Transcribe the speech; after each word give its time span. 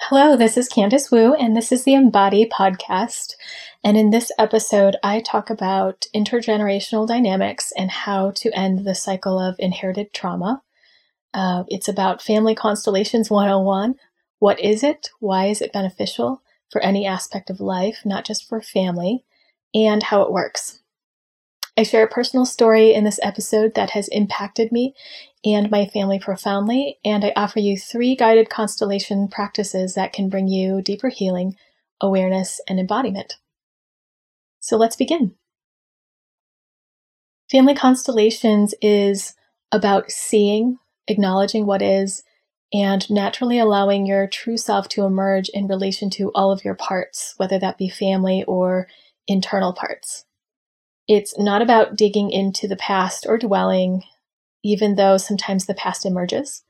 Hello, 0.00 0.36
this 0.36 0.56
is 0.56 0.68
Candice 0.68 1.10
Wu, 1.10 1.34
and 1.34 1.56
this 1.56 1.70
is 1.70 1.84
the 1.84 1.94
Embody 1.94 2.46
podcast. 2.46 3.34
And 3.82 3.96
in 3.96 4.10
this 4.10 4.30
episode, 4.38 4.96
I 5.04 5.20
talk 5.20 5.50
about 5.50 6.06
intergenerational 6.14 7.06
dynamics 7.06 7.72
and 7.76 7.90
how 7.90 8.32
to 8.32 8.50
end 8.58 8.84
the 8.84 8.94
cycle 8.94 9.38
of 9.38 9.54
inherited 9.58 10.12
trauma. 10.12 10.62
Uh, 11.32 11.62
it's 11.68 11.88
about 11.88 12.20
Family 12.20 12.54
Constellations 12.56 13.30
101. 13.30 13.94
What 14.40 14.60
is 14.60 14.82
it? 14.82 15.08
Why 15.20 15.46
is 15.46 15.62
it 15.62 15.72
beneficial 15.72 16.42
for 16.70 16.82
any 16.82 17.06
aspect 17.06 17.48
of 17.48 17.60
life, 17.60 18.00
not 18.04 18.26
just 18.26 18.48
for 18.48 18.60
family? 18.60 19.24
And 19.74 20.02
how 20.02 20.22
it 20.22 20.32
works. 20.32 20.80
I 21.76 21.82
share 21.82 22.04
a 22.04 22.08
personal 22.08 22.46
story 22.46 22.94
in 22.94 23.02
this 23.02 23.18
episode 23.22 23.74
that 23.74 23.90
has 23.90 24.06
impacted 24.08 24.70
me 24.70 24.94
and 25.44 25.70
my 25.70 25.86
family 25.86 26.20
profoundly, 26.20 26.98
and 27.04 27.24
I 27.24 27.32
offer 27.34 27.58
you 27.58 27.76
three 27.76 28.14
guided 28.14 28.48
constellation 28.48 29.26
practices 29.28 29.94
that 29.94 30.12
can 30.12 30.28
bring 30.28 30.46
you 30.46 30.82
deeper 30.82 31.08
healing, 31.08 31.56
awareness, 32.00 32.60
and 32.68 32.78
embodiment. 32.78 33.38
So 34.60 34.76
let's 34.76 34.96
begin. 34.96 35.34
Family 37.50 37.74
constellations 37.74 38.74
is 38.80 39.34
about 39.72 40.10
seeing, 40.10 40.78
acknowledging 41.08 41.66
what 41.66 41.82
is, 41.82 42.22
and 42.72 43.08
naturally 43.10 43.58
allowing 43.58 44.06
your 44.06 44.26
true 44.26 44.56
self 44.56 44.88
to 44.90 45.04
emerge 45.04 45.48
in 45.50 45.66
relation 45.66 46.08
to 46.10 46.30
all 46.34 46.52
of 46.52 46.64
your 46.64 46.74
parts, 46.74 47.34
whether 47.36 47.58
that 47.58 47.78
be 47.78 47.88
family 47.88 48.44
or 48.44 48.86
internal 49.26 49.72
parts. 49.72 50.24
It's 51.06 51.38
not 51.38 51.62
about 51.62 51.96
digging 51.96 52.30
into 52.30 52.66
the 52.66 52.76
past 52.76 53.26
or 53.28 53.36
dwelling, 53.36 54.02
even 54.62 54.94
though 54.94 55.16
sometimes 55.18 55.66
the 55.66 55.74
past 55.74 56.06
emerges. 56.06 56.62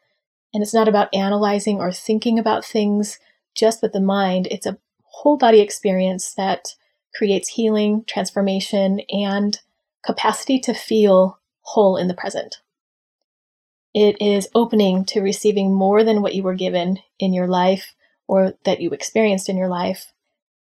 And 0.52 0.62
it's 0.62 0.74
not 0.74 0.88
about 0.88 1.14
analyzing 1.14 1.78
or 1.78 1.92
thinking 1.92 2.38
about 2.38 2.64
things 2.64 3.18
just 3.54 3.82
with 3.82 3.92
the 3.92 4.00
mind. 4.00 4.48
It's 4.50 4.66
a 4.66 4.78
whole 5.04 5.36
body 5.36 5.60
experience 5.60 6.34
that 6.34 6.74
creates 7.14 7.48
healing, 7.48 8.04
transformation, 8.06 9.00
and 9.08 9.60
capacity 10.04 10.58
to 10.60 10.74
feel 10.74 11.38
whole 11.62 11.96
in 11.96 12.08
the 12.08 12.14
present. 12.14 12.56
It 13.94 14.20
is 14.20 14.48
opening 14.54 15.04
to 15.06 15.20
receiving 15.20 15.72
more 15.72 16.02
than 16.02 16.20
what 16.20 16.34
you 16.34 16.42
were 16.42 16.56
given 16.56 16.98
in 17.20 17.32
your 17.32 17.46
life 17.46 17.94
or 18.26 18.54
that 18.64 18.80
you 18.80 18.90
experienced 18.90 19.48
in 19.48 19.56
your 19.56 19.68
life, 19.68 20.12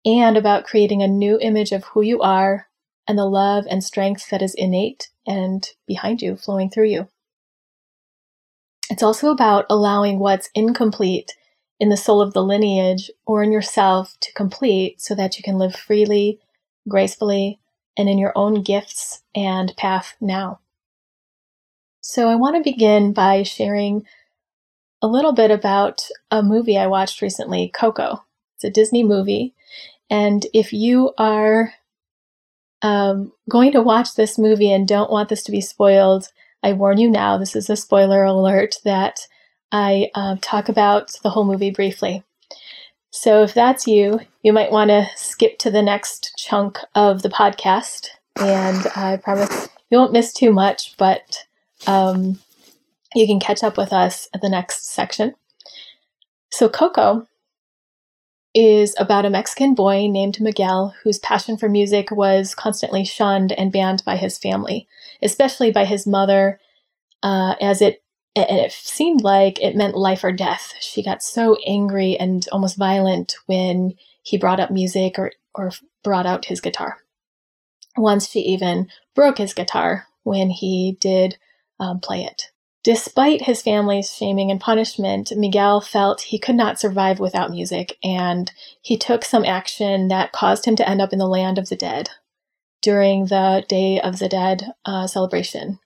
and 0.03 0.35
about 0.35 0.65
creating 0.65 1.01
a 1.01 1.07
new 1.07 1.39
image 1.39 1.71
of 1.71 1.85
who 1.85 2.01
you 2.01 2.21
are 2.21 2.67
and 3.07 3.17
the 3.17 3.25
love 3.25 3.65
and 3.69 3.83
strength 3.83 4.29
that 4.29 4.41
is 4.41 4.53
innate 4.55 5.09
and 5.27 5.67
behind 5.87 6.21
you, 6.21 6.35
flowing 6.35 6.69
through 6.69 6.87
you. 6.87 7.07
It's 8.89 9.03
also 9.03 9.31
about 9.31 9.65
allowing 9.69 10.19
what's 10.19 10.49
incomplete 10.53 11.35
in 11.79 11.89
the 11.89 11.97
soul 11.97 12.21
of 12.21 12.33
the 12.33 12.43
lineage 12.43 13.09
or 13.25 13.41
in 13.41 13.51
yourself 13.51 14.15
to 14.21 14.33
complete 14.33 15.01
so 15.01 15.15
that 15.15 15.37
you 15.37 15.43
can 15.43 15.57
live 15.57 15.75
freely, 15.75 16.39
gracefully, 16.87 17.59
and 17.97 18.07
in 18.09 18.17
your 18.17 18.33
own 18.35 18.61
gifts 18.61 19.23
and 19.33 19.75
path 19.77 20.15
now. 20.21 20.59
So, 22.01 22.29
I 22.29 22.35
want 22.35 22.55
to 22.55 22.63
begin 22.69 23.13
by 23.13 23.43
sharing 23.43 24.05
a 25.01 25.07
little 25.07 25.33
bit 25.33 25.51
about 25.51 26.07
a 26.29 26.43
movie 26.43 26.77
I 26.77 26.87
watched 26.87 27.21
recently, 27.21 27.69
Coco. 27.69 28.23
It's 28.55 28.63
a 28.63 28.69
Disney 28.69 29.03
movie. 29.03 29.53
And 30.09 30.45
if 30.53 30.73
you 30.73 31.13
are 31.17 31.73
um, 32.81 33.31
going 33.49 33.71
to 33.73 33.81
watch 33.81 34.15
this 34.15 34.37
movie 34.37 34.71
and 34.71 34.87
don't 34.87 35.11
want 35.11 35.29
this 35.29 35.43
to 35.43 35.51
be 35.51 35.61
spoiled, 35.61 36.27
I 36.63 36.73
warn 36.73 36.97
you 36.97 37.09
now, 37.09 37.37
this 37.37 37.55
is 37.55 37.69
a 37.69 37.75
spoiler 37.75 38.23
alert 38.23 38.75
that 38.83 39.27
I 39.71 40.09
uh, 40.15 40.35
talk 40.41 40.69
about 40.69 41.11
the 41.23 41.29
whole 41.29 41.45
movie 41.45 41.71
briefly. 41.71 42.23
So 43.11 43.43
if 43.43 43.53
that's 43.53 43.87
you, 43.87 44.21
you 44.41 44.53
might 44.53 44.71
want 44.71 44.89
to 44.89 45.07
skip 45.15 45.57
to 45.59 45.71
the 45.71 45.81
next 45.81 46.33
chunk 46.37 46.79
of 46.95 47.21
the 47.21 47.29
podcast. 47.29 48.07
And 48.37 48.87
I 48.95 49.17
promise 49.17 49.69
you 49.89 49.97
won't 49.97 50.13
miss 50.13 50.33
too 50.33 50.51
much, 50.51 50.95
but 50.97 51.45
um, 51.87 52.39
you 53.13 53.27
can 53.27 53.39
catch 53.39 53.63
up 53.63 53.77
with 53.77 53.91
us 53.91 54.29
at 54.33 54.41
the 54.41 54.49
next 54.49 54.85
section. 54.85 55.35
So, 56.51 56.69
Coco 56.69 57.27
is 58.53 58.95
about 58.97 59.25
a 59.25 59.29
Mexican 59.29 59.73
boy 59.73 60.07
named 60.07 60.41
Miguel 60.41 60.93
whose 61.03 61.19
passion 61.19 61.57
for 61.57 61.69
music 61.69 62.11
was 62.11 62.53
constantly 62.53 63.05
shunned 63.05 63.51
and 63.53 63.71
banned 63.71 64.03
by 64.05 64.17
his 64.17 64.37
family, 64.37 64.87
especially 65.21 65.71
by 65.71 65.85
his 65.85 66.05
mother, 66.05 66.59
uh, 67.23 67.55
as 67.61 67.81
it 67.81 68.03
and 68.35 68.59
it 68.59 68.71
seemed 68.71 69.21
like 69.21 69.61
it 69.61 69.75
meant 69.75 69.95
life 69.97 70.23
or 70.23 70.31
death. 70.31 70.73
She 70.79 71.03
got 71.03 71.21
so 71.21 71.57
angry 71.65 72.17
and 72.17 72.47
almost 72.51 72.77
violent 72.77 73.35
when 73.45 73.95
he 74.23 74.37
brought 74.37 74.59
up 74.59 74.71
music 74.71 75.19
or, 75.19 75.31
or 75.53 75.71
brought 76.03 76.25
out 76.25 76.45
his 76.45 76.61
guitar. 76.61 76.97
Once 77.97 78.29
she 78.29 78.39
even 78.39 78.87
broke 79.15 79.37
his 79.37 79.53
guitar 79.53 80.07
when 80.23 80.49
he 80.49 80.97
did 81.01 81.37
um, 81.79 81.99
play 81.99 82.23
it. 82.23 82.50
Despite 82.83 83.43
his 83.43 83.61
family's 83.61 84.11
shaming 84.11 84.49
and 84.49 84.59
punishment, 84.59 85.31
Miguel 85.35 85.81
felt 85.81 86.21
he 86.21 86.39
could 86.39 86.55
not 86.55 86.79
survive 86.79 87.19
without 87.19 87.51
music, 87.51 87.97
and 88.03 88.51
he 88.81 88.97
took 88.97 89.23
some 89.23 89.45
action 89.45 90.07
that 90.07 90.31
caused 90.31 90.65
him 90.65 90.75
to 90.77 90.89
end 90.89 90.99
up 90.99 91.13
in 91.13 91.19
the 91.19 91.27
land 91.27 91.59
of 91.59 91.69
the 91.69 91.75
dead 91.75 92.09
during 92.81 93.25
the 93.25 93.63
Day 93.69 94.01
of 94.01 94.17
the 94.17 94.27
Dead 94.27 94.71
uh, 94.85 95.05
celebration. 95.05 95.79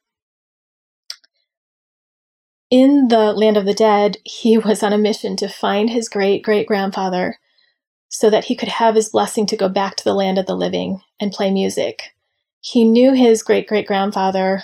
In 2.71 3.09
the 3.09 3.33
land 3.33 3.57
of 3.57 3.65
the 3.65 3.73
dead, 3.73 4.17
he 4.23 4.57
was 4.59 4.81
on 4.81 4.93
a 4.93 4.97
mission 4.97 5.35
to 5.37 5.49
find 5.49 5.89
his 5.89 6.07
great 6.07 6.43
great 6.43 6.65
grandfather 6.65 7.39
so 8.07 8.29
that 8.29 8.45
he 8.45 8.55
could 8.55 8.69
have 8.69 8.95
his 8.95 9.09
blessing 9.09 9.45
to 9.47 9.57
go 9.57 9.67
back 9.67 9.97
to 9.97 10.03
the 10.05 10.13
land 10.13 10.37
of 10.37 10.45
the 10.45 10.55
living 10.55 11.01
and 11.19 11.33
play 11.33 11.51
music. 11.51 12.15
He 12.61 12.85
knew 12.85 13.13
his 13.13 13.43
great 13.43 13.67
great 13.67 13.85
grandfather 13.85 14.63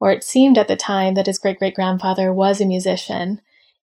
or 0.00 0.10
it 0.10 0.24
seemed 0.24 0.58
at 0.58 0.66
the 0.66 0.76
time 0.76 1.14
that 1.14 1.26
his 1.26 1.38
great 1.38 1.58
great 1.58 1.74
grandfather 1.74 2.32
was 2.32 2.60
a 2.60 2.66
musician. 2.66 3.40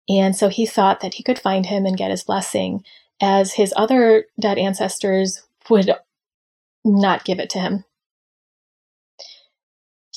And 0.09 0.35
so 0.35 0.49
he 0.49 0.65
thought 0.65 1.01
that 1.01 1.15
he 1.15 1.23
could 1.23 1.39
find 1.39 1.65
him 1.65 1.85
and 1.85 1.97
get 1.97 2.11
his 2.11 2.23
blessing, 2.23 2.83
as 3.21 3.53
his 3.53 3.73
other 3.77 4.25
dead 4.39 4.57
ancestors 4.57 5.43
would 5.69 5.91
not 6.83 7.25
give 7.25 7.39
it 7.39 7.49
to 7.51 7.59
him. 7.59 7.83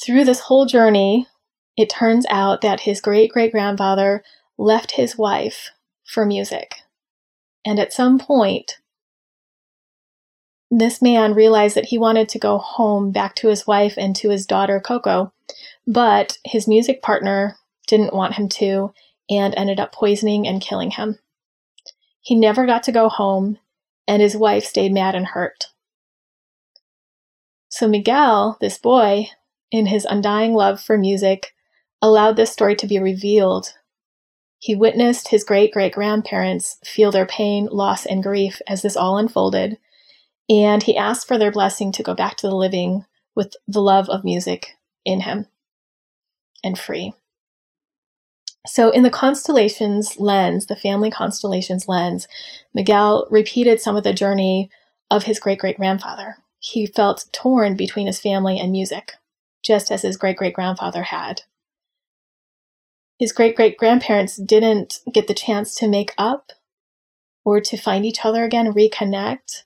Through 0.03 0.25
this 0.25 0.41
whole 0.41 0.67
journey, 0.67 1.27
it 1.77 1.91
turns 1.91 2.25
out 2.31 2.63
that 2.63 2.81
his 2.81 3.01
great 3.01 3.31
great 3.31 3.53
grandfather 3.53 4.25
left 4.57 4.93
his 4.93 5.19
wife 5.19 5.71
for 6.05 6.25
music. 6.25 6.77
And 7.65 7.79
at 7.79 7.93
some 7.93 8.19
point, 8.19 8.79
this 10.71 11.03
man 11.03 11.35
realized 11.35 11.77
that 11.77 11.87
he 11.87 11.99
wanted 11.99 12.29
to 12.29 12.39
go 12.39 12.59
home 12.59 13.11
back 13.11 13.35
to 13.37 13.49
his 13.49 13.67
wife 13.67 13.95
and 13.97 14.15
to 14.17 14.31
his 14.31 14.47
daughter, 14.47 14.81
Coco, 14.81 15.33
but 15.87 16.39
his 16.45 16.69
music 16.69 17.03
partner 17.03 17.57
didn't 17.89 18.15
want 18.15 18.35
him 18.35 18.49
to 18.49 18.93
and 19.29 19.55
ended 19.57 19.81
up 19.81 19.93
poisoning 19.93 20.47
and 20.47 20.61
killing 20.61 20.93
him. 20.93 21.19
He 22.21 22.35
never 22.35 22.67
got 22.67 22.83
to 22.85 22.93
go 22.93 23.09
home, 23.09 23.59
and 24.07 24.23
his 24.23 24.37
wife 24.37 24.65
stayed 24.65 24.93
mad 24.93 25.15
and 25.15 25.27
hurt. 25.27 25.67
So 27.69 27.89
Miguel, 27.89 28.57
this 28.61 28.79
boy, 28.79 29.29
in 29.71 29.87
his 29.87 30.05
undying 30.05 30.55
love 30.55 30.81
for 30.81 30.99
music, 30.99 31.55
allowed 32.03 32.37
this 32.37 32.53
story 32.53 32.77
to 32.77 32.87
be 32.87 32.99
revealed. 32.99 33.75
He 34.59 34.75
witnessed 34.75 35.29
his 35.29 35.45
great 35.45 35.73
great 35.73 35.95
grandparents 35.95 36.79
feel 36.85 37.11
their 37.11 37.27
pain, 37.27 37.67
loss, 37.71 38.05
and 38.07 38.23
grief 38.23 38.61
as 38.69 38.83
this 38.83 38.97
all 38.97 39.17
unfolded, 39.17 39.79
and 40.51 40.83
he 40.83 40.97
asked 40.97 41.29
for 41.29 41.39
their 41.39 41.53
blessing 41.53 41.93
to 41.93 42.03
go 42.03 42.15
back 42.15 42.37
to 42.39 42.49
the 42.49 42.57
living 42.57 43.07
with 43.37 43.55
the 43.69 43.81
love 43.81 44.11
of 44.11 44.25
music 44.25 44.77
in 45.05 45.21
him 45.21 45.47
and 46.65 46.79
free. 46.79 47.15
So, 48.67 48.91
in 48.91 49.05
the 49.05 49.11
constellations 49.11 50.19
lens, 50.19 50.67
the 50.67 50.77
family 50.77 51.11
constellations 51.11 51.89
lens, 51.89 52.29
Miguel 52.75 53.27
repeated 53.31 53.81
some 53.81 53.97
of 53.97 54.05
the 54.05 54.13
journey 54.13 54.71
of 55.11 55.25
his 55.25 55.41
great 55.41 55.59
great 55.61 55.79
grandfather. 55.79 56.37
He 56.59 56.85
felt 56.85 57.27
torn 57.33 57.77
between 57.77 58.07
his 58.07 58.21
family 58.21 58.59
and 58.59 58.71
music, 58.71 59.15
just 59.63 59.91
as 59.91 60.03
his 60.03 60.19
great 60.19 60.37
great 60.37 60.55
grandfather 60.55 61.05
had. 61.05 61.43
His 63.19 63.33
great 63.33 63.57
great 63.57 63.79
grandparents 63.79 64.37
didn't 64.37 65.01
get 65.13 65.27
the 65.27 65.35
chance 65.35 65.75
to 65.77 65.89
make 65.89 66.13
up 66.19 66.53
or 67.45 67.61
to 67.61 67.77
find 67.79 68.05
each 68.05 68.25
other 68.25 68.45
again, 68.45 68.75
reconnect. 68.75 69.63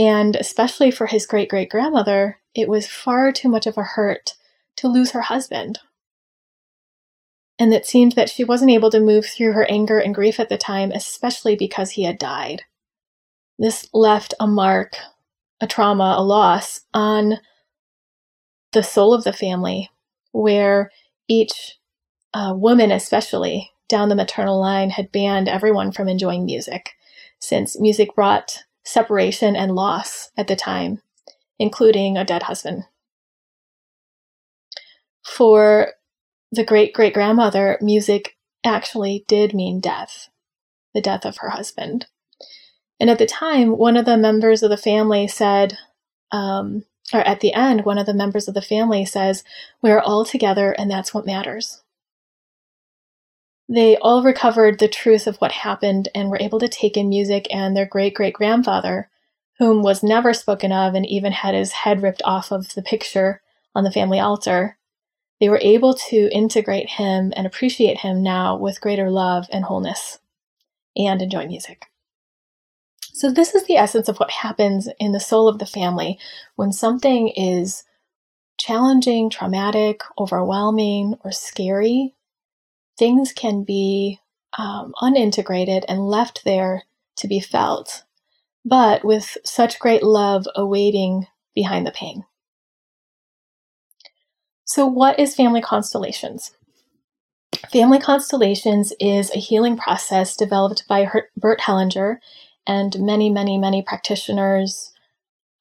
And 0.00 0.34
especially 0.34 0.90
for 0.90 1.08
his 1.08 1.26
great 1.26 1.50
great 1.50 1.68
grandmother, 1.68 2.38
it 2.54 2.70
was 2.70 2.86
far 2.86 3.32
too 3.32 3.50
much 3.50 3.66
of 3.66 3.76
a 3.76 3.82
hurt 3.82 4.32
to 4.76 4.88
lose 4.88 5.10
her 5.10 5.20
husband. 5.20 5.78
And 7.58 7.74
it 7.74 7.84
seemed 7.84 8.12
that 8.12 8.30
she 8.30 8.42
wasn't 8.42 8.70
able 8.70 8.90
to 8.92 8.98
move 8.98 9.26
through 9.26 9.52
her 9.52 9.66
anger 9.70 9.98
and 9.98 10.14
grief 10.14 10.40
at 10.40 10.48
the 10.48 10.56
time, 10.56 10.90
especially 10.90 11.54
because 11.54 11.90
he 11.90 12.04
had 12.04 12.16
died. 12.16 12.62
This 13.58 13.90
left 13.92 14.32
a 14.40 14.46
mark, 14.46 14.96
a 15.60 15.66
trauma, 15.66 16.14
a 16.16 16.24
loss 16.24 16.80
on 16.94 17.34
the 18.72 18.82
soul 18.82 19.12
of 19.12 19.24
the 19.24 19.34
family, 19.34 19.90
where 20.32 20.90
each 21.28 21.76
uh, 22.32 22.54
woman, 22.56 22.90
especially, 22.90 23.70
down 23.86 24.08
the 24.08 24.14
maternal 24.14 24.58
line 24.58 24.88
had 24.88 25.12
banned 25.12 25.46
everyone 25.46 25.92
from 25.92 26.08
enjoying 26.08 26.46
music, 26.46 26.92
since 27.38 27.78
music 27.78 28.14
brought 28.14 28.64
separation 28.90 29.56
and 29.56 29.74
loss 29.74 30.30
at 30.36 30.48
the 30.48 30.56
time, 30.56 31.02
including 31.58 32.16
a 32.16 32.24
dead 32.24 32.44
husband. 32.44 32.84
For 35.24 35.92
the 36.52 36.64
great 36.64 36.92
great 36.92 37.14
grandmother, 37.14 37.78
music 37.80 38.36
actually 38.64 39.24
did 39.28 39.54
mean 39.54 39.80
death, 39.80 40.28
the 40.94 41.00
death 41.00 41.24
of 41.24 41.38
her 41.38 41.50
husband. 41.50 42.06
And 42.98 43.08
at 43.08 43.18
the 43.18 43.26
time, 43.26 43.78
one 43.78 43.96
of 43.96 44.04
the 44.04 44.18
members 44.18 44.62
of 44.62 44.70
the 44.70 44.76
family 44.76 45.26
said, 45.26 45.78
um, 46.32 46.84
or 47.14 47.20
at 47.20 47.40
the 47.40 47.54
end, 47.54 47.84
one 47.84 47.98
of 47.98 48.06
the 48.06 48.14
members 48.14 48.46
of 48.46 48.54
the 48.54 48.62
family 48.62 49.04
says, 49.04 49.42
We're 49.82 50.00
all 50.00 50.24
together 50.24 50.72
and 50.72 50.90
that's 50.90 51.14
what 51.14 51.26
matters. 51.26 51.82
They 53.72 53.96
all 53.98 54.24
recovered 54.24 54.80
the 54.80 54.88
truth 54.88 55.28
of 55.28 55.36
what 55.36 55.52
happened 55.52 56.08
and 56.12 56.28
were 56.28 56.40
able 56.40 56.58
to 56.58 56.68
take 56.68 56.96
in 56.96 57.08
music, 57.08 57.46
and 57.54 57.76
their 57.76 57.86
great 57.86 58.14
great 58.14 58.34
grandfather, 58.34 59.08
whom 59.58 59.82
was 59.82 60.02
never 60.02 60.34
spoken 60.34 60.72
of 60.72 60.94
and 60.96 61.06
even 61.06 61.30
had 61.30 61.54
his 61.54 61.70
head 61.70 62.02
ripped 62.02 62.20
off 62.24 62.50
of 62.50 62.74
the 62.74 62.82
picture 62.82 63.42
on 63.72 63.84
the 63.84 63.92
family 63.92 64.18
altar, 64.18 64.76
they 65.40 65.48
were 65.48 65.60
able 65.62 65.94
to 65.94 66.28
integrate 66.32 66.90
him 66.90 67.32
and 67.36 67.46
appreciate 67.46 67.98
him 67.98 68.24
now 68.24 68.56
with 68.56 68.80
greater 68.80 69.08
love 69.08 69.46
and 69.52 69.64
wholeness 69.64 70.18
and 70.96 71.22
enjoy 71.22 71.46
music. 71.46 71.86
So, 73.12 73.30
this 73.30 73.54
is 73.54 73.66
the 73.66 73.76
essence 73.76 74.08
of 74.08 74.18
what 74.18 74.32
happens 74.32 74.88
in 74.98 75.12
the 75.12 75.20
soul 75.20 75.46
of 75.46 75.60
the 75.60 75.66
family 75.66 76.18
when 76.56 76.72
something 76.72 77.28
is 77.28 77.84
challenging, 78.58 79.30
traumatic, 79.30 80.00
overwhelming, 80.18 81.14
or 81.24 81.30
scary. 81.30 82.16
Things 83.00 83.32
can 83.32 83.64
be 83.64 84.20
um, 84.58 84.92
unintegrated 85.00 85.86
and 85.88 86.06
left 86.06 86.44
there 86.44 86.82
to 87.16 87.26
be 87.26 87.40
felt, 87.40 88.04
but 88.62 89.06
with 89.06 89.38
such 89.42 89.78
great 89.78 90.02
love 90.02 90.44
awaiting 90.54 91.26
behind 91.54 91.86
the 91.86 91.92
pain. 91.92 92.26
So, 94.66 94.84
what 94.84 95.18
is 95.18 95.34
family 95.34 95.62
constellations? 95.62 96.54
Family 97.72 97.98
constellations 97.98 98.92
is 99.00 99.30
a 99.30 99.38
healing 99.38 99.78
process 99.78 100.36
developed 100.36 100.86
by 100.86 101.10
Bert 101.38 101.60
Hellinger 101.60 102.18
and 102.66 102.94
many, 103.00 103.30
many, 103.30 103.56
many 103.56 103.80
practitioners 103.80 104.92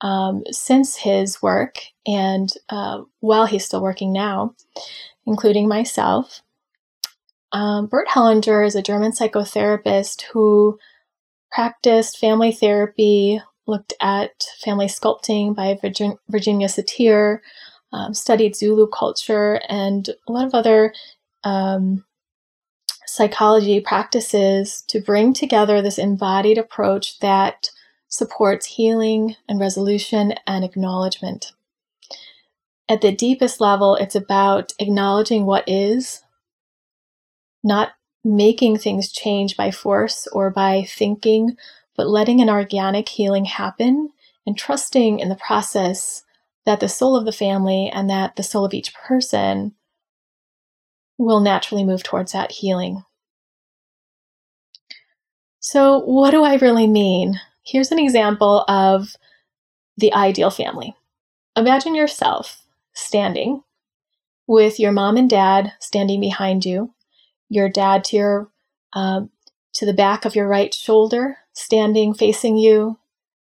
um, 0.01 0.43
since 0.51 0.97
his 0.97 1.41
work 1.41 1.77
and 2.05 2.49
uh, 2.67 3.03
while 3.21 3.45
he's 3.45 3.63
still 3.63 3.81
working 3.81 4.11
now, 4.11 4.55
including 5.25 5.69
myself. 5.69 6.41
Um, 7.51 7.87
Bert 7.87 8.07
Hellinger 8.07 8.65
is 8.65 8.75
a 8.75 8.81
German 8.81 9.11
psychotherapist 9.11 10.23
who 10.33 10.77
practiced 11.51 12.19
family 12.19 12.51
therapy, 12.51 13.41
looked 13.65 13.93
at 14.01 14.45
family 14.63 14.87
sculpting 14.87 15.55
by 15.55 15.77
Virgin- 15.81 16.19
Virginia 16.29 16.67
Satir, 16.67 17.39
um, 17.91 18.13
studied 18.13 18.55
Zulu 18.55 18.87
culture 18.87 19.61
and 19.67 20.09
a 20.27 20.31
lot 20.31 20.45
of 20.45 20.53
other 20.53 20.93
um, 21.43 22.05
psychology 23.05 23.79
practices 23.79 24.83
to 24.87 25.01
bring 25.01 25.33
together 25.33 25.81
this 25.81 25.97
embodied 25.97 26.57
approach 26.57 27.19
that 27.19 27.71
supports 28.07 28.65
healing 28.65 29.35
and 29.47 29.59
resolution 29.59 30.33
and 30.45 30.63
acknowledgement. 30.63 31.53
At 32.87 33.01
the 33.01 33.11
deepest 33.11 33.61
level, 33.61 33.95
it's 33.95 34.15
about 34.15 34.73
acknowledging 34.79 35.45
what 35.45 35.67
is, 35.67 36.23
not 37.63 37.91
making 38.23 38.77
things 38.77 39.11
change 39.11 39.55
by 39.55 39.71
force 39.71 40.27
or 40.27 40.49
by 40.49 40.83
thinking, 40.83 41.55
but 41.95 42.07
letting 42.07 42.41
an 42.41 42.49
organic 42.49 43.09
healing 43.09 43.45
happen 43.45 44.09
and 44.45 44.57
trusting 44.57 45.19
in 45.19 45.29
the 45.29 45.35
process 45.35 46.23
that 46.65 46.79
the 46.79 46.89
soul 46.89 47.15
of 47.15 47.25
the 47.25 47.31
family 47.31 47.89
and 47.93 48.09
that 48.09 48.35
the 48.35 48.43
soul 48.43 48.65
of 48.65 48.73
each 48.73 48.93
person 48.93 49.73
will 51.17 51.39
naturally 51.39 51.83
move 51.83 52.03
towards 52.03 52.31
that 52.31 52.51
healing. 52.51 53.03
So, 55.59 55.99
what 55.99 56.31
do 56.31 56.43
I 56.43 56.55
really 56.55 56.87
mean? 56.87 57.39
Here's 57.63 57.91
an 57.91 57.99
example 57.99 58.63
of 58.67 59.15
the 59.97 60.13
ideal 60.13 60.49
family. 60.49 60.95
Imagine 61.55 61.93
yourself 61.93 62.63
standing 62.93 63.63
with 64.47 64.79
your 64.79 64.91
mom 64.91 65.17
and 65.17 65.29
dad 65.29 65.73
standing 65.79 66.21
behind 66.21 66.65
you, 66.65 66.93
your 67.49 67.69
dad 67.69 68.03
to 68.05 68.15
your 68.15 68.51
um, 68.93 69.29
to 69.73 69.85
the 69.85 69.93
back 69.93 70.25
of 70.25 70.35
your 70.35 70.47
right 70.47 70.73
shoulder, 70.73 71.37
standing 71.53 72.13
facing 72.13 72.57
you, 72.57 72.97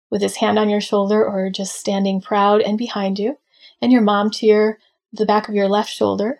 with 0.09 0.21
his 0.21 0.37
hand 0.37 0.59
on 0.59 0.69
your 0.69 0.81
shoulder 0.81 1.25
or 1.25 1.49
just 1.49 1.75
standing 1.75 2.21
proud 2.21 2.61
and 2.61 2.77
behind 2.77 3.17
you, 3.17 3.37
and 3.81 3.91
your 3.91 4.01
mom 4.01 4.29
to 4.31 4.45
your 4.45 4.79
the 5.13 5.25
back 5.25 5.49
of 5.49 5.55
your 5.55 5.67
left 5.67 5.89
shoulder, 5.89 6.39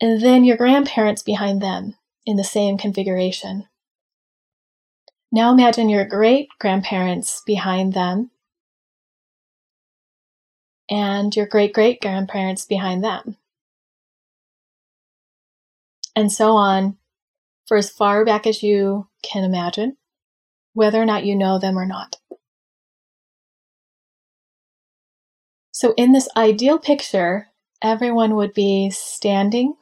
and 0.00 0.22
then 0.22 0.44
your 0.44 0.56
grandparents 0.56 1.22
behind 1.22 1.60
them 1.62 1.94
in 2.24 2.36
the 2.36 2.44
same 2.44 2.76
configuration. 2.76 3.66
Now 5.32 5.52
imagine 5.52 5.88
your 5.88 6.04
great 6.04 6.48
grandparents 6.58 7.42
behind 7.44 7.92
them 7.94 8.30
and 10.88 11.34
your 11.34 11.46
great 11.46 11.72
great 11.72 12.00
grandparents 12.00 12.64
behind 12.64 13.02
them. 13.02 13.36
And 16.16 16.32
so 16.32 16.52
on 16.52 16.96
for 17.66 17.76
as 17.76 17.90
far 17.90 18.24
back 18.24 18.46
as 18.46 18.62
you 18.62 19.08
can 19.22 19.44
imagine, 19.44 19.98
whether 20.72 21.00
or 21.00 21.04
not 21.04 21.26
you 21.26 21.36
know 21.36 21.58
them 21.58 21.78
or 21.78 21.84
not. 21.84 22.16
So, 25.72 25.92
in 25.98 26.12
this 26.12 26.28
ideal 26.34 26.78
picture, 26.78 27.48
everyone 27.82 28.34
would 28.34 28.54
be 28.54 28.88
standing, 28.90 29.74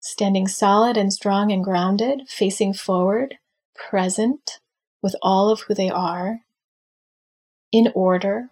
standing 0.00 0.46
solid 0.46 0.98
and 0.98 1.10
strong 1.10 1.50
and 1.50 1.64
grounded, 1.64 2.28
facing 2.28 2.74
forward, 2.74 3.38
present 3.74 4.60
with 5.02 5.16
all 5.22 5.48
of 5.48 5.60
who 5.62 5.72
they 5.72 5.88
are, 5.88 6.40
in 7.72 7.90
order, 7.94 8.50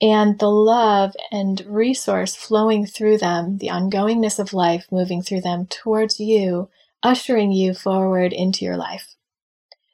and 0.00 0.38
the 0.38 0.50
love 0.50 1.14
and 1.30 1.60
resource 1.66 2.34
flowing 2.34 2.86
through 2.86 3.18
them, 3.18 3.58
the 3.58 3.68
ongoingness 3.68 4.38
of 4.38 4.52
life 4.52 4.86
moving 4.90 5.22
through 5.22 5.42
them 5.42 5.66
towards 5.66 6.18
you, 6.18 6.68
ushering 7.02 7.52
you 7.52 7.74
forward 7.74 8.32
into 8.32 8.64
your 8.64 8.76
life, 8.76 9.14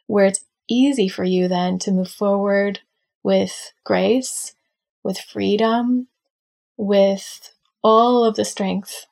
where 0.06 0.26
it's 0.26 0.44
easy 0.68 1.08
for 1.08 1.24
you 1.24 1.48
then 1.48 1.78
to 1.80 1.92
move 1.92 2.10
forward 2.10 2.80
with 3.22 3.72
grace 3.84 4.54
with 5.06 5.20
freedom, 5.20 6.08
with 6.76 7.54
all 7.82 8.25
of 8.25 8.34
the 8.34 8.44
strength 8.44 9.06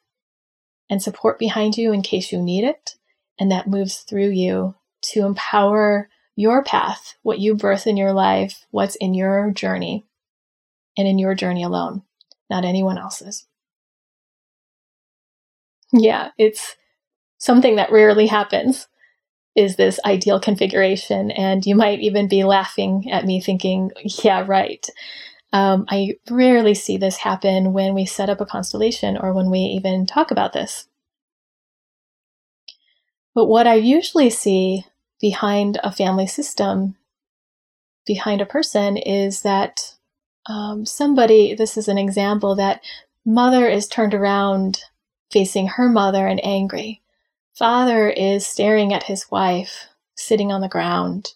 and 0.90 1.00
support 1.00 1.38
behind 1.38 1.78
you 1.78 1.92
in 1.92 2.02
case 2.02 2.32
you 2.32 2.42
need 2.42 2.64
it. 2.64 2.96
And 3.38 3.50
that 3.50 3.68
moves 3.68 3.98
through 3.98 4.30
you 4.30 4.74
to 5.12 5.24
empower 5.24 6.08
your 6.36 6.64
path, 6.64 7.14
what 7.22 7.38
you 7.38 7.54
birth 7.54 7.86
in 7.86 7.96
your 7.96 8.12
life, 8.12 8.66
what's 8.72 8.96
in 8.96 9.14
your 9.14 9.52
journey, 9.52 10.04
and 10.96 11.08
in 11.08 11.18
your 11.18 11.34
journey 11.34 11.62
alone, 11.62 12.02
not 12.50 12.64
anyone 12.64 12.98
else's. 12.98 13.46
Yeah, 15.92 16.30
it's 16.38 16.76
something 17.38 17.76
that 17.76 17.92
rarely 17.92 18.26
happens 18.26 18.88
is 19.56 19.76
this 19.76 20.00
ideal 20.04 20.40
configuration. 20.40 21.30
And 21.30 21.64
you 21.64 21.74
might 21.74 22.00
even 22.00 22.28
be 22.28 22.44
laughing 22.44 23.10
at 23.10 23.24
me 23.24 23.40
thinking, 23.40 23.90
yeah, 24.24 24.44
right. 24.46 24.84
Um, 25.52 25.84
I 25.88 26.14
rarely 26.28 26.74
see 26.74 26.96
this 26.96 27.16
happen 27.16 27.72
when 27.72 27.94
we 27.94 28.06
set 28.06 28.28
up 28.28 28.40
a 28.40 28.46
constellation 28.46 29.16
or 29.16 29.32
when 29.32 29.50
we 29.50 29.60
even 29.60 30.06
talk 30.06 30.32
about 30.32 30.52
this. 30.52 30.88
But 33.34 33.46
what 33.46 33.66
I 33.66 33.74
usually 33.74 34.30
see 34.30 34.84
behind 35.20 35.78
a 35.84 35.92
family 35.92 36.26
system, 36.26 36.96
behind 38.06 38.40
a 38.40 38.46
person, 38.46 38.96
is 38.96 39.42
that 39.42 39.93
um, 40.46 40.84
somebody, 40.84 41.54
this 41.54 41.76
is 41.76 41.88
an 41.88 41.98
example, 41.98 42.54
that 42.56 42.82
mother 43.24 43.68
is 43.68 43.88
turned 43.88 44.14
around 44.14 44.80
facing 45.32 45.66
her 45.66 45.88
mother 45.88 46.26
and 46.26 46.44
angry. 46.44 47.02
Father 47.54 48.08
is 48.08 48.46
staring 48.46 48.92
at 48.92 49.04
his 49.04 49.30
wife, 49.30 49.88
sitting 50.16 50.52
on 50.52 50.60
the 50.60 50.68
ground. 50.68 51.32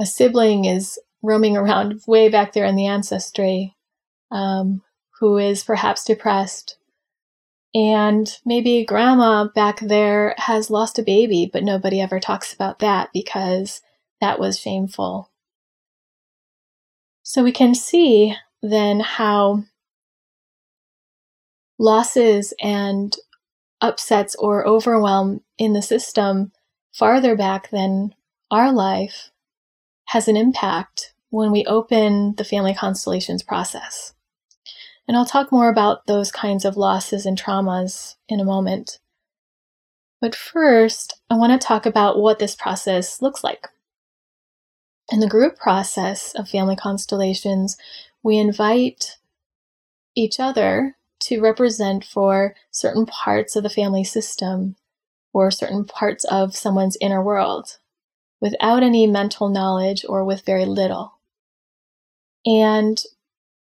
A 0.00 0.06
sibling 0.06 0.64
is 0.64 0.98
roaming 1.22 1.56
around 1.56 2.02
way 2.06 2.28
back 2.28 2.52
there 2.52 2.64
in 2.64 2.76
the 2.76 2.86
ancestry 2.86 3.74
um, 4.30 4.82
who 5.20 5.38
is 5.38 5.64
perhaps 5.64 6.04
depressed. 6.04 6.76
And 7.74 8.28
maybe 8.44 8.84
grandma 8.84 9.44
back 9.44 9.80
there 9.80 10.34
has 10.36 10.70
lost 10.70 10.98
a 10.98 11.02
baby, 11.02 11.48
but 11.50 11.64
nobody 11.64 12.00
ever 12.00 12.20
talks 12.20 12.52
about 12.52 12.80
that 12.80 13.10
because 13.14 13.80
that 14.20 14.38
was 14.38 14.58
shameful. 14.58 15.31
So 17.22 17.42
we 17.44 17.52
can 17.52 17.74
see 17.74 18.34
then 18.62 19.00
how 19.00 19.64
losses 21.78 22.54
and 22.60 23.16
upsets 23.80 24.34
or 24.36 24.66
overwhelm 24.66 25.40
in 25.58 25.72
the 25.72 25.82
system 25.82 26.52
farther 26.92 27.36
back 27.36 27.70
than 27.70 28.14
our 28.50 28.72
life 28.72 29.30
has 30.06 30.28
an 30.28 30.36
impact 30.36 31.14
when 31.30 31.50
we 31.50 31.64
open 31.64 32.34
the 32.36 32.44
family 32.44 32.74
constellations 32.74 33.42
process. 33.42 34.12
And 35.08 35.16
I'll 35.16 35.26
talk 35.26 35.50
more 35.50 35.68
about 35.68 36.06
those 36.06 36.30
kinds 36.30 36.64
of 36.64 36.76
losses 36.76 37.26
and 37.26 37.40
traumas 37.40 38.16
in 38.28 38.38
a 38.38 38.44
moment. 38.44 38.98
But 40.20 40.36
first, 40.36 41.20
I 41.28 41.34
want 41.34 41.58
to 41.58 41.66
talk 41.66 41.86
about 41.86 42.18
what 42.18 42.38
this 42.38 42.54
process 42.54 43.20
looks 43.20 43.42
like. 43.42 43.68
In 45.12 45.20
the 45.20 45.28
group 45.28 45.58
process 45.58 46.34
of 46.36 46.48
family 46.48 46.74
constellations, 46.74 47.76
we 48.22 48.38
invite 48.38 49.18
each 50.14 50.40
other 50.40 50.96
to 51.24 51.42
represent 51.42 52.02
for 52.02 52.54
certain 52.70 53.04
parts 53.04 53.54
of 53.54 53.62
the 53.62 53.68
family 53.68 54.04
system 54.04 54.74
or 55.34 55.50
certain 55.50 55.84
parts 55.84 56.24
of 56.24 56.56
someone's 56.56 56.96
inner 56.98 57.22
world 57.22 57.76
without 58.40 58.82
any 58.82 59.06
mental 59.06 59.50
knowledge 59.50 60.02
or 60.08 60.24
with 60.24 60.46
very 60.46 60.64
little. 60.64 61.18
And 62.46 62.98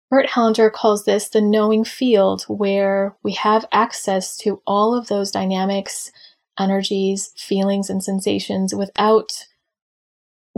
Bert 0.09 0.29
Hellinger 0.29 0.71
calls 0.71 1.05
this 1.05 1.29
the 1.29 1.39
knowing 1.39 1.83
field, 1.83 2.45
where 2.47 3.15
we 3.21 3.33
have 3.33 3.63
access 3.71 4.37
to 4.37 4.59
all 4.65 4.95
of 4.95 5.07
those 5.07 5.29
dynamics, 5.29 6.11
energies, 6.59 7.31
feelings, 7.37 7.91
and 7.91 8.03
sensations 8.03 8.73
without, 8.73 9.45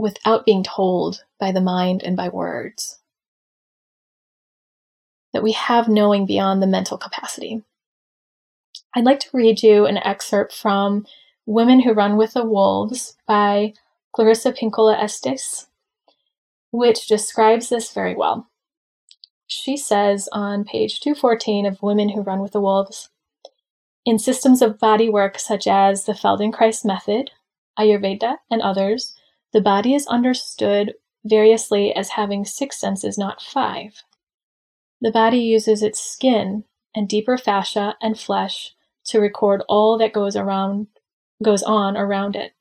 without 0.00 0.46
being 0.46 0.62
told 0.62 1.24
by 1.38 1.52
the 1.52 1.60
mind 1.60 2.02
and 2.02 2.16
by 2.16 2.28
words 2.28 2.98
that 5.32 5.42
we 5.42 5.52
have 5.52 5.88
knowing 5.88 6.26
beyond 6.26 6.62
the 6.62 6.66
mental 6.66 6.98
capacity. 6.98 7.62
I'd 8.94 9.04
like 9.04 9.20
to 9.20 9.28
read 9.32 9.62
you 9.62 9.86
an 9.86 9.98
excerpt 9.98 10.52
from 10.52 11.06
Women 11.46 11.80
Who 11.80 11.92
Run 11.92 12.16
with 12.16 12.32
the 12.32 12.44
Wolves 12.44 13.16
by 13.28 13.74
Clarissa 14.12 14.52
Pinkola 14.52 15.00
Estes, 15.00 15.68
which 16.72 17.06
describes 17.06 17.68
this 17.68 17.92
very 17.92 18.16
well. 18.16 18.48
She 19.46 19.76
says 19.76 20.28
on 20.32 20.64
page 20.64 21.00
214 21.00 21.66
of 21.66 21.82
Women 21.82 22.08
Who 22.08 22.22
Run 22.22 22.40
with 22.40 22.52
the 22.52 22.60
Wolves 22.60 23.10
In 24.04 24.18
systems 24.18 24.62
of 24.62 24.78
body 24.78 25.08
work 25.08 25.38
such 25.38 25.68
as 25.68 26.04
the 26.04 26.12
Feldenkrais 26.12 26.84
method, 26.84 27.30
Ayurveda, 27.78 28.38
and 28.50 28.62
others, 28.62 29.14
the 29.52 29.60
body 29.60 29.94
is 29.94 30.06
understood 30.06 30.94
variously 31.24 31.94
as 31.94 32.10
having 32.10 32.44
six 32.44 32.78
senses, 32.78 33.18
not 33.18 33.42
five. 33.42 34.02
The 35.00 35.10
body 35.10 35.38
uses 35.38 35.82
its 35.82 36.00
skin 36.00 36.64
and 36.94 37.08
deeper 37.08 37.36
fascia 37.38 37.96
and 38.00 38.18
flesh 38.18 38.74
to 39.06 39.20
record 39.20 39.62
all 39.68 39.98
that 39.98 40.12
goes 40.12 40.36
around 40.36 40.88
goes 41.42 41.62
on 41.62 41.96
around 41.96 42.36
it. 42.36 42.52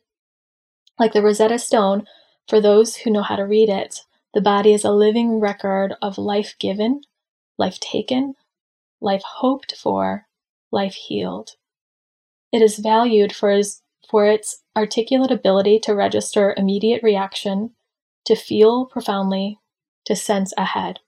Like 0.98 1.14
the 1.14 1.22
Rosetta 1.22 1.60
Stone, 1.60 2.08
for 2.48 2.62
those 2.62 2.96
who 2.96 3.12
know 3.12 3.22
how 3.22 3.36
to 3.36 3.44
read 3.44 3.70
it, 3.70 4.02
the 4.34 4.42
body 4.42 4.74
is 4.74 4.86
a 4.86 4.92
living 4.92 5.40
record 5.40 5.96
of 6.02 6.18
life 6.18 6.56
given, 6.60 7.02
life 7.58 7.80
taken, 7.80 8.36
life 9.02 9.24
hoped 9.24 9.76
for, 9.76 10.28
life 10.72 10.94
healed. 10.94 11.52
It 12.52 12.62
is 12.62 12.80
valued 12.80 13.34
for, 13.34 13.52
his, 13.52 13.82
for 14.10 14.26
its 14.26 14.62
articulate 14.80 15.30
ability 15.30 15.78
to 15.78 15.94
register 15.94 16.54
immediate 16.56 17.04
reaction, 17.04 17.72
to 18.26 18.34
feel 18.34 18.86
profoundly, 18.86 19.60
to 20.06 20.16
sense 20.16 20.54
ahead. 20.56 21.00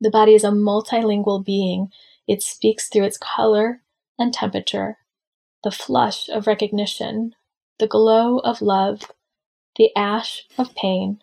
The 0.00 0.08
body 0.08 0.34
is 0.34 0.42
a 0.42 0.48
multilingual 0.48 1.44
being. 1.44 1.92
It 2.26 2.42
speaks 2.42 2.88
through 2.88 3.04
its 3.04 3.18
color 3.18 3.82
and 4.18 4.32
temperature, 4.32 4.96
the 5.62 5.70
flush 5.70 6.30
of 6.30 6.46
recognition, 6.46 7.34
the 7.78 7.86
glow 7.86 8.38
of 8.38 8.62
love, 8.62 9.12
the 9.76 9.94
ash 9.94 10.44
of 10.56 10.74
pain, 10.74 11.20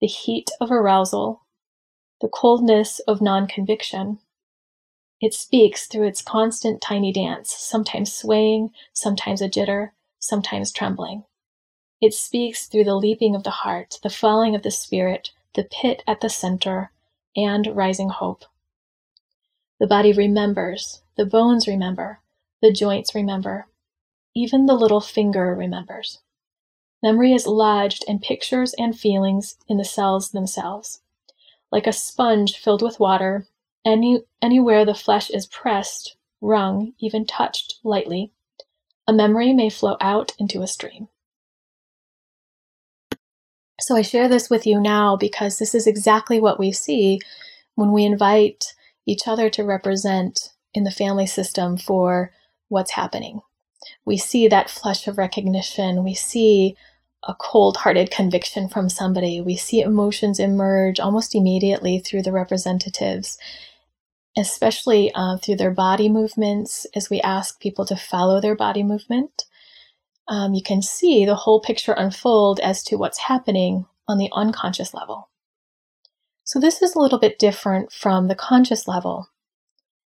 the 0.00 0.08
heat 0.08 0.50
of 0.60 0.72
arousal, 0.72 1.46
the 2.20 2.28
coldness 2.28 2.98
of 3.06 3.22
non 3.22 3.46
conviction. 3.46 4.18
It 5.20 5.34
speaks 5.34 5.86
through 5.86 6.08
its 6.08 6.20
constant 6.20 6.80
tiny 6.82 7.12
dance, 7.12 7.54
sometimes 7.56 8.12
swaying, 8.12 8.70
sometimes 8.92 9.40
a 9.40 9.48
jitter, 9.48 9.90
sometimes 10.22 10.70
trembling. 10.70 11.24
It 12.00 12.14
speaks 12.14 12.66
through 12.66 12.84
the 12.84 12.96
leaping 12.96 13.34
of 13.34 13.42
the 13.42 13.50
heart, 13.50 13.98
the 14.02 14.10
falling 14.10 14.54
of 14.54 14.62
the 14.62 14.70
spirit, 14.70 15.32
the 15.54 15.64
pit 15.64 16.02
at 16.06 16.20
the 16.20 16.30
center, 16.30 16.92
and 17.36 17.66
rising 17.76 18.08
hope. 18.08 18.44
The 19.78 19.86
body 19.86 20.12
remembers, 20.12 21.02
the 21.16 21.26
bones 21.26 21.66
remember, 21.66 22.20
the 22.60 22.72
joints 22.72 23.14
remember, 23.14 23.66
even 24.34 24.66
the 24.66 24.74
little 24.74 25.00
finger 25.00 25.54
remembers. 25.54 26.20
Memory 27.02 27.32
is 27.32 27.48
lodged 27.48 28.04
in 28.06 28.20
pictures 28.20 28.74
and 28.78 28.96
feelings 28.96 29.56
in 29.68 29.76
the 29.76 29.84
cells 29.84 30.30
themselves. 30.30 31.00
Like 31.72 31.88
a 31.88 31.92
sponge 31.92 32.56
filled 32.56 32.82
with 32.82 33.00
water, 33.00 33.48
any, 33.84 34.22
anywhere 34.40 34.84
the 34.84 34.94
flesh 34.94 35.30
is 35.30 35.46
pressed, 35.46 36.16
wrung, 36.40 36.94
even 37.00 37.26
touched 37.26 37.80
lightly, 37.82 38.30
a 39.06 39.12
memory 39.12 39.52
may 39.52 39.70
flow 39.70 39.96
out 40.00 40.32
into 40.38 40.62
a 40.62 40.66
stream. 40.66 41.08
So 43.80 43.96
I 43.96 44.02
share 44.02 44.28
this 44.28 44.48
with 44.48 44.66
you 44.66 44.80
now 44.80 45.16
because 45.16 45.58
this 45.58 45.74
is 45.74 45.86
exactly 45.86 46.38
what 46.38 46.58
we 46.58 46.70
see 46.72 47.20
when 47.74 47.92
we 47.92 48.04
invite 48.04 48.74
each 49.06 49.26
other 49.26 49.50
to 49.50 49.64
represent 49.64 50.50
in 50.72 50.84
the 50.84 50.90
family 50.90 51.26
system 51.26 51.76
for 51.76 52.32
what's 52.68 52.92
happening. 52.92 53.40
We 54.04 54.16
see 54.16 54.46
that 54.48 54.70
flush 54.70 55.08
of 55.08 55.18
recognition. 55.18 56.04
We 56.04 56.14
see 56.14 56.76
a 57.26 57.34
cold 57.34 57.76
hearted 57.78 58.10
conviction 58.10 58.68
from 58.68 58.88
somebody. 58.88 59.40
We 59.40 59.56
see 59.56 59.80
emotions 59.80 60.38
emerge 60.38 61.00
almost 61.00 61.34
immediately 61.34 61.98
through 61.98 62.22
the 62.22 62.32
representatives, 62.32 63.38
especially 64.36 65.12
uh, 65.14 65.36
through 65.36 65.56
their 65.56 65.70
body 65.70 66.08
movements 66.08 66.86
as 66.94 67.10
we 67.10 67.20
ask 67.20 67.60
people 67.60 67.84
to 67.84 67.96
follow 67.96 68.40
their 68.40 68.56
body 68.56 68.82
movement 68.82 69.44
um, 70.28 70.54
you 70.54 70.62
can 70.62 70.82
see 70.82 71.24
the 71.24 71.34
whole 71.34 71.60
picture 71.60 71.92
unfold 71.92 72.60
as 72.60 72.82
to 72.84 72.96
what's 72.96 73.18
happening 73.18 73.86
on 74.08 74.18
the 74.18 74.30
unconscious 74.32 74.94
level. 74.94 75.28
So 76.44 76.58
this 76.60 76.82
is 76.82 76.94
a 76.94 76.98
little 76.98 77.18
bit 77.18 77.38
different 77.38 77.92
from 77.92 78.28
the 78.28 78.34
conscious 78.34 78.86
level. 78.86 79.28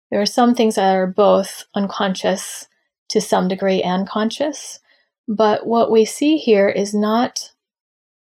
There 0.09 0.21
are 0.21 0.25
some 0.25 0.55
things 0.55 0.75
that 0.75 0.95
are 0.95 1.07
both 1.07 1.65
unconscious 1.73 2.67
to 3.09 3.21
some 3.21 3.47
degree 3.47 3.81
and 3.81 4.07
conscious, 4.07 4.79
but 5.27 5.65
what 5.65 5.91
we 5.91 6.05
see 6.05 6.37
here 6.37 6.69
is 6.69 6.93
not 6.93 7.51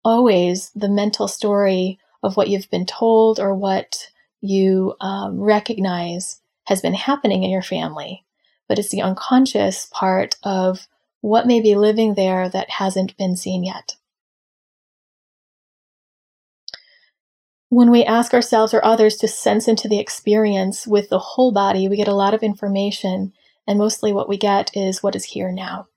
always 0.03 0.71
the 0.75 0.89
mental 0.89 1.27
story 1.27 1.99
of 2.23 2.37
what 2.37 2.47
you've 2.47 2.69
been 2.69 2.85
told 2.85 3.39
or 3.39 3.53
what 3.53 4.11
you 4.45 4.95
um, 5.01 5.39
recognize 5.39 6.41
has 6.65 6.81
been 6.81 6.93
happening 6.93 7.43
in 7.43 7.49
your 7.49 7.61
family, 7.61 8.25
but 8.67 8.79
it's 8.79 8.89
the 8.89 9.01
unconscious 9.01 9.87
part 9.91 10.35
of 10.43 10.87
what 11.21 11.47
may 11.47 11.59
be 11.59 11.73
living 11.73 12.13
there 12.13 12.47
that 12.49 12.69
hasn't 12.69 13.17
been 13.17 13.35
seen 13.35 13.63
yet? 13.63 13.95
When 17.69 17.89
we 17.89 18.03
ask 18.03 18.33
ourselves 18.33 18.73
or 18.73 18.85
others 18.85 19.17
to 19.17 19.27
sense 19.27 19.67
into 19.67 19.87
the 19.87 19.99
experience 19.99 20.85
with 20.85 21.09
the 21.09 21.19
whole 21.19 21.51
body, 21.51 21.87
we 21.87 21.97
get 21.97 22.07
a 22.07 22.13
lot 22.13 22.35
of 22.35 22.43
information, 22.43 23.33
and 23.67 23.79
mostly 23.79 24.13
what 24.13 24.29
we 24.29 24.37
get 24.37 24.69
is 24.75 25.01
what 25.01 25.15
is 25.15 25.25
here 25.25 25.51
now. 25.51 25.87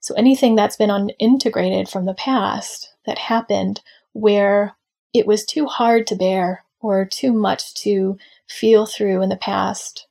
So 0.00 0.14
anything 0.16 0.56
that's 0.56 0.76
been 0.76 0.90
unintegrated 0.90 1.88
from 1.88 2.04
the 2.04 2.14
past 2.14 2.92
that 3.06 3.18
happened 3.18 3.80
where 4.12 4.76
it 5.14 5.26
was 5.26 5.46
too 5.46 5.66
hard 5.66 6.06
to 6.08 6.16
bear 6.16 6.63
or 6.84 7.04
too 7.04 7.32
much 7.32 7.74
to 7.74 8.18
feel 8.48 8.86
through 8.86 9.22
in 9.22 9.28
the 9.28 9.36
past, 9.36 10.06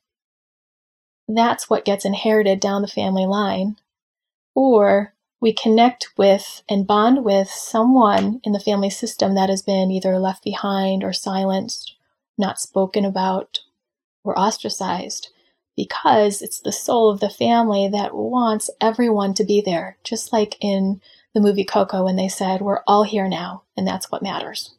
that's 1.28 1.70
what 1.70 1.86
gets 1.86 2.06
inherited 2.06 2.60
down 2.60 2.82
the 2.82 2.88
family 2.88 3.26
line 3.26 3.78
or 4.56 5.14
we 5.42 5.54
connect 5.54 6.10
with 6.18 6.62
and 6.70 6.88
bond 6.88 7.26
with 7.26 7.50
someone 7.50 8.40
in 8.44 8.54
the 8.54 8.60
family 8.60 8.90
system 8.90 9.36
that 9.36 9.50
has 9.50 9.62
been 9.62 9.92
either 9.92 10.18
left 10.20 10.44
behind 10.44 11.04
or 11.04 11.12
silenced, 11.12 11.96
not 12.38 12.60
spoken 12.60 13.04
about, 13.04 13.60
or 14.24 14.38
ostracized 14.40 15.30
because 15.76 16.42
it's 16.42 16.62
the 16.62 16.72
soul 16.72 17.10
of 17.10 17.20
the 17.20 17.30
family 17.30 17.90
that 17.92 18.16
wants 18.16 18.70
everyone 18.80 19.34
to 19.34 19.44
be 19.44 19.60
there, 19.60 19.98
just 20.04 20.32
like 20.32 20.56
in 20.62 21.02
the 21.34 21.42
movie 21.42 21.66
Coco 21.66 22.06
when 22.06 22.16
they 22.16 22.30
said, 22.30 22.62
We're 22.62 22.84
all 22.88 23.04
here 23.04 23.28
now, 23.28 23.64
and 23.76 23.88
that's 23.88 24.12
what 24.12 24.24
matters. 24.24 24.76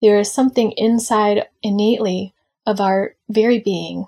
There 0.00 0.18
is 0.18 0.32
something 0.32 0.72
inside 0.72 1.46
innately 1.62 2.34
of 2.66 2.80
our 2.80 3.16
very 3.28 3.58
being 3.58 4.06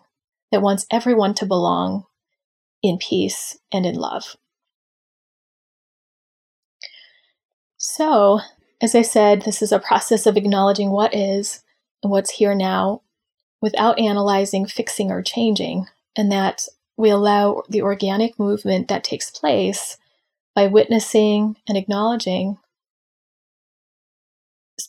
that 0.53 0.63
wants 0.63 0.87
everyone 0.91 1.35
to 1.35 1.47
belong 1.47 2.07
in 2.83 2.99
peace 2.99 3.59
and 3.73 3.85
in 3.85 3.95
love. 3.95 4.37
So, 7.77 8.41
as 8.81 8.95
I 8.95 9.03
said, 9.03 9.43
this 9.43 9.63
is 9.63 9.73
a 9.73 9.79
process 9.79 10.27
of 10.27 10.37
acknowledging 10.37 10.91
what 10.91 11.15
is 11.15 11.63
and 12.03 12.11
what's 12.11 12.31
here 12.31 12.55
now 12.55 13.03
without 13.61 13.99
analyzing, 13.99 14.67
fixing, 14.67 15.11
or 15.11 15.23
changing. 15.23 15.87
And 16.17 16.31
that 16.33 16.67
we 16.97 17.11
allow 17.11 17.63
the 17.69 17.83
organic 17.83 18.39
movement 18.39 18.89
that 18.89 19.05
takes 19.05 19.31
place 19.31 19.97
by 20.55 20.67
witnessing 20.67 21.57
and 21.67 21.79
acknowledging 21.79 22.59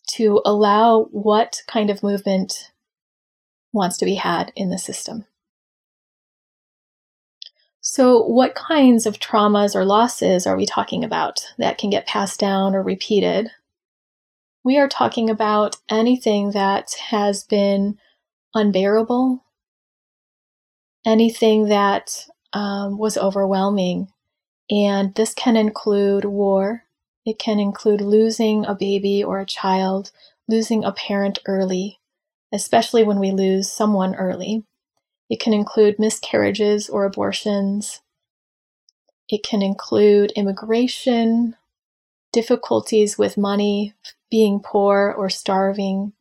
to 0.10 0.41
allow 0.45 1.03
what 1.12 1.62
kind 1.67 1.89
of 1.89 2.03
movement 2.03 2.71
wants 3.74 3.98
to 3.98 4.05
be 4.05 4.15
had 4.15 4.51
in 4.55 4.69
the 4.69 4.77
system. 4.77 5.25
So, 7.83 8.21
what 8.24 8.53
kinds 8.53 9.07
of 9.07 9.19
traumas 9.19 9.75
or 9.75 9.86
losses 9.86 10.45
are 10.45 10.55
we 10.55 10.67
talking 10.67 11.03
about 11.03 11.45
that 11.57 11.79
can 11.79 11.89
get 11.89 12.05
passed 12.05 12.39
down 12.39 12.75
or 12.75 12.83
repeated? 12.83 13.50
We 14.63 14.77
are 14.77 14.88
talking 14.88 15.31
about 15.31 15.77
anything 15.89 16.51
that 16.51 16.93
has 17.10 17.43
been 17.43 17.98
unbearable, 18.53 19.43
anything 21.05 21.69
that 21.69 22.27
um, 22.53 23.00
was 23.00 23.17
overwhelming. 23.17 24.10
And 24.69 25.15
this 25.15 25.33
can 25.33 25.57
include 25.57 26.25
war, 26.25 26.83
it 27.25 27.38
can 27.38 27.60
include 27.60 28.01
losing 28.01 28.66
a 28.66 28.75
baby 28.75 29.24
or 29.24 29.40
a 29.40 29.46
child, 29.46 30.12
losing 30.48 30.84
a 30.84 30.92
parent 30.92 31.40
early, 31.46 32.00
especially 32.51 33.04
when 33.04 33.20
we 33.20 33.32
lose 33.32 33.72
someone 33.72 34.16
early. 34.16 34.63
It 35.30 35.40
can 35.40 35.54
include 35.54 36.00
miscarriages 36.00 36.90
or 36.90 37.06
abortions. 37.06 38.01
It 39.30 39.44
can 39.44 39.62
include 39.62 40.32
immigration, 40.32 41.56
difficulties 42.34 43.18
with 43.18 43.38
money, 43.38 43.94
being 44.30 44.60
poor 44.60 45.13
or 45.16 45.30
starving. 45.30 46.13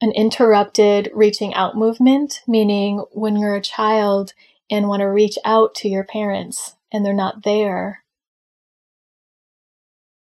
An 0.00 0.12
interrupted 0.12 1.10
reaching 1.12 1.54
out 1.54 1.76
movement, 1.76 2.40
meaning 2.46 3.04
when 3.12 3.36
you're 3.36 3.56
a 3.56 3.60
child 3.60 4.32
and 4.70 4.88
want 4.88 5.00
to 5.00 5.06
reach 5.06 5.36
out 5.44 5.74
to 5.76 5.88
your 5.88 6.04
parents 6.04 6.76
and 6.92 7.04
they're 7.04 7.12
not 7.12 7.42
there, 7.42 8.04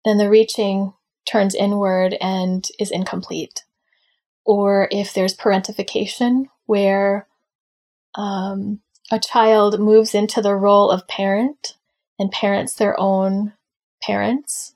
then 0.06 0.18
the 0.18 0.29
reaching 0.29 0.94
turns 1.25 1.56
inward 1.56 2.15
and 2.22 2.68
is 2.79 2.91
incomplete. 2.91 3.63
Or 4.46 4.88
if 4.91 5.13
there's 5.13 5.36
parentification, 5.36 6.46
where 6.65 7.27
um, 8.15 8.79
a 9.12 9.20
child 9.20 9.79
moves 9.79 10.13
into 10.13 10.41
the 10.41 10.56
role 10.56 10.89
of 10.89 11.08
parent 11.08 11.75
and 12.18 12.32
parents 12.32 12.75
their 12.75 13.00
own 13.00 13.53
parents. 14.01 14.75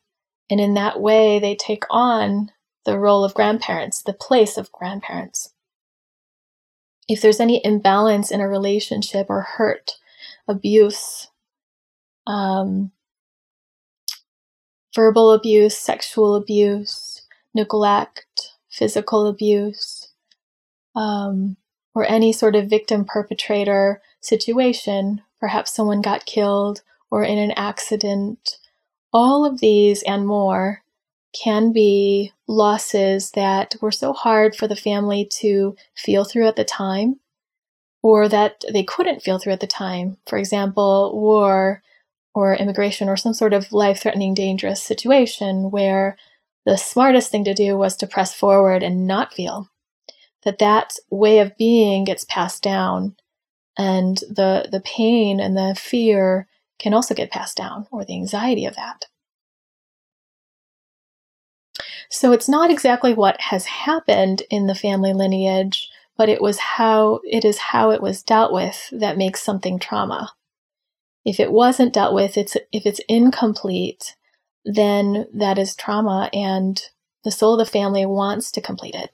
And 0.49 0.59
in 0.59 0.73
that 0.75 0.99
way, 0.99 1.39
they 1.39 1.55
take 1.55 1.83
on 1.89 2.51
the 2.85 2.99
role 2.99 3.23
of 3.23 3.33
grandparents, 3.33 4.01
the 4.01 4.13
place 4.13 4.57
of 4.57 4.71
grandparents. 4.71 5.53
If 7.07 7.21
there's 7.21 7.39
any 7.39 7.63
imbalance 7.65 8.31
in 8.31 8.41
a 8.41 8.47
relationship 8.47 9.27
or 9.29 9.41
hurt, 9.41 9.91
abuse, 10.47 11.27
um, 12.27 12.91
verbal 14.93 15.31
abuse, 15.31 15.77
sexual 15.77 16.35
abuse, 16.35 17.21
neglect, 17.53 18.51
physical 18.69 19.27
abuse, 19.27 20.09
um, 20.95 21.57
or 21.95 22.05
any 22.05 22.33
sort 22.33 22.55
of 22.55 22.69
victim 22.69 23.05
perpetrator 23.05 24.01
situation, 24.21 25.21
perhaps 25.39 25.73
someone 25.73 26.01
got 26.01 26.25
killed 26.25 26.81
or 27.11 27.23
in 27.23 27.37
an 27.37 27.51
accident, 27.51 28.57
all 29.11 29.45
of 29.45 29.59
these 29.59 30.01
and 30.03 30.25
more 30.25 30.81
can 31.33 31.71
be 31.71 32.31
losses 32.47 33.31
that 33.31 33.75
were 33.81 33.91
so 33.91 34.13
hard 34.13 34.55
for 34.55 34.67
the 34.67 34.75
family 34.75 35.25
to 35.25 35.75
feel 35.95 36.23
through 36.23 36.47
at 36.47 36.55
the 36.55 36.63
time 36.63 37.19
or 38.01 38.27
that 38.27 38.63
they 38.71 38.83
couldn't 38.83 39.21
feel 39.21 39.39
through 39.39 39.53
at 39.53 39.59
the 39.59 39.67
time. 39.67 40.17
For 40.27 40.37
example, 40.37 41.19
war 41.19 41.81
or 42.33 42.55
immigration 42.55 43.09
or 43.09 43.17
some 43.17 43.33
sort 43.33 43.53
of 43.53 43.71
life 43.71 44.01
threatening, 44.01 44.33
dangerous 44.33 44.81
situation 44.81 45.71
where 45.71 46.17
the 46.65 46.77
smartest 46.77 47.31
thing 47.31 47.43
to 47.43 47.53
do 47.53 47.77
was 47.77 47.95
to 47.97 48.07
press 48.07 48.33
forward 48.33 48.83
and 48.83 49.07
not 49.07 49.33
feel 49.33 49.69
that 50.43 50.59
that 50.59 50.93
way 51.09 51.39
of 51.39 51.57
being 51.57 52.03
gets 52.03 52.25
passed 52.25 52.63
down. 52.63 53.15
And 53.77 54.17
the 54.29 54.67
the 54.71 54.81
pain 54.81 55.39
and 55.39 55.57
the 55.57 55.75
fear 55.79 56.47
can 56.79 56.93
also 56.93 57.15
get 57.15 57.31
passed 57.31 57.57
down 57.57 57.87
or 57.91 58.05
the 58.05 58.13
anxiety 58.13 58.65
of 58.65 58.75
that. 58.75 59.05
So 62.09 62.31
it's 62.31 62.49
not 62.49 62.69
exactly 62.69 63.13
what 63.13 63.39
has 63.41 63.65
happened 63.65 64.43
in 64.49 64.67
the 64.67 64.75
family 64.75 65.13
lineage 65.13 65.89
but 66.17 66.29
it 66.29 66.41
was 66.41 66.59
how 66.59 67.19
it 67.23 67.43
is 67.43 67.57
how 67.57 67.91
it 67.91 68.01
was 68.01 68.23
dealt 68.23 68.53
with 68.53 68.89
that 68.91 69.17
makes 69.17 69.41
something 69.41 69.79
trauma 69.79 70.31
if 71.25 71.39
it 71.39 71.51
wasn't 71.51 71.93
dealt 71.93 72.13
with 72.13 72.37
it's 72.37 72.55
if 72.71 72.85
it's 72.85 73.01
incomplete 73.07 74.15
then 74.65 75.27
that 75.33 75.57
is 75.57 75.75
trauma 75.75 76.29
and 76.33 76.81
the 77.23 77.31
soul 77.31 77.59
of 77.59 77.65
the 77.65 77.71
family 77.71 78.05
wants 78.05 78.51
to 78.51 78.61
complete 78.61 78.95
it. 78.95 79.11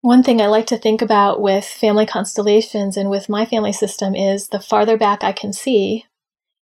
One 0.00 0.22
thing 0.22 0.40
I 0.40 0.48
like 0.48 0.66
to 0.66 0.76
think 0.76 1.00
about 1.00 1.40
with 1.40 1.64
family 1.64 2.04
constellations 2.04 2.96
and 2.96 3.08
with 3.08 3.28
my 3.28 3.46
family 3.46 3.72
system 3.72 4.14
is 4.14 4.48
the 4.48 4.60
farther 4.60 4.98
back 4.98 5.24
I 5.24 5.32
can 5.32 5.52
see, 5.52 6.04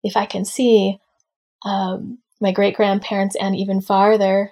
if 0.03 0.17
I 0.17 0.25
can 0.25 0.43
see 0.43 0.99
um, 1.65 2.19
my 2.41 2.51
great 2.51 2.75
grandparents 2.75 3.36
and 3.39 3.55
even 3.55 3.79
farther, 3.79 4.51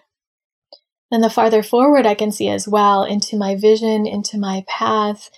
then 1.11 1.21
the 1.21 1.29
farther 1.29 1.63
forward 1.63 2.05
I 2.05 2.15
can 2.15 2.31
see 2.31 2.47
as 2.47 2.67
well 2.67 3.03
into 3.03 3.35
my 3.35 3.55
vision, 3.55 4.05
into 4.07 4.37
my 4.37 4.63
path, 4.67 5.29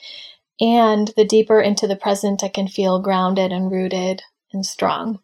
and 0.59 1.11
the 1.15 1.25
deeper 1.25 1.61
into 1.61 1.87
the 1.87 1.95
present 1.95 2.43
I 2.43 2.49
can 2.49 2.67
feel 2.67 2.99
grounded 2.99 3.51
and 3.51 3.71
rooted 3.71 4.23
and 4.53 4.65
strong. 4.65 5.19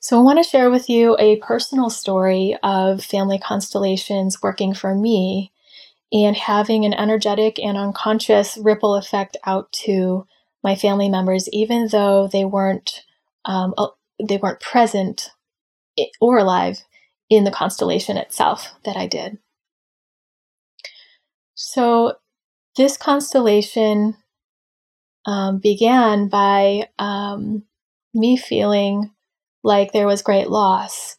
So, 0.00 0.18
I 0.18 0.22
want 0.22 0.38
to 0.42 0.48
share 0.48 0.70
with 0.70 0.90
you 0.90 1.16
a 1.18 1.36
personal 1.36 1.90
story 1.90 2.56
of 2.62 3.02
family 3.02 3.38
constellations 3.38 4.42
working 4.42 4.74
for 4.74 4.94
me 4.94 5.52
and 6.12 6.36
having 6.36 6.84
an 6.84 6.94
energetic 6.94 7.58
and 7.58 7.76
unconscious 7.76 8.56
ripple 8.58 8.94
effect 8.94 9.36
out 9.46 9.72
to 9.72 10.26
my 10.62 10.76
family 10.76 11.08
members, 11.08 11.48
even 11.50 11.88
though 11.88 12.28
they 12.28 12.44
weren't 12.44 13.04
um, 13.44 13.74
they 14.22 14.38
weren't 14.38 14.60
present 14.60 15.30
or 16.20 16.38
alive 16.38 16.78
in 17.30 17.44
the 17.44 17.50
constellation 17.50 18.16
itself 18.16 18.72
that 18.84 18.96
I 18.96 19.06
did. 19.06 19.38
So 21.54 22.14
this 22.76 22.96
constellation 22.96 24.16
um, 25.26 25.58
began 25.58 26.28
by 26.28 26.88
um, 26.98 27.64
me 28.12 28.36
feeling 28.36 29.10
like 29.62 29.92
there 29.92 30.06
was 30.06 30.22
great 30.22 30.50
loss 30.50 31.16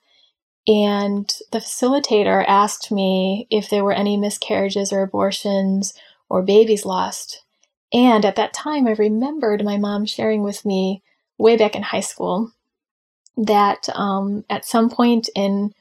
and 0.67 1.31
the 1.51 1.59
facilitator 1.59 2.43
asked 2.47 2.91
me 2.91 3.47
if 3.51 3.69
there 3.69 3.83
were 3.83 3.93
any 3.93 4.17
miscarriages 4.17 4.91
or 4.91 5.03
abortions 5.03 5.93
or 6.29 6.41
babies 6.41 6.85
lost. 6.85 7.43
And 7.93 8.25
at 8.25 8.35
that 8.35 8.53
time, 8.53 8.87
I 8.87 8.93
remembered 8.93 9.63
my 9.63 9.77
mom 9.77 10.05
sharing 10.05 10.41
with 10.41 10.65
me 10.65 11.03
way 11.37 11.55
back 11.55 11.75
in 11.75 11.83
high 11.83 11.99
school 11.99 12.51
that 13.37 13.87
um, 13.93 14.43
at 14.49 14.65
some 14.65 14.89
point 14.89 15.29
in 15.35 15.73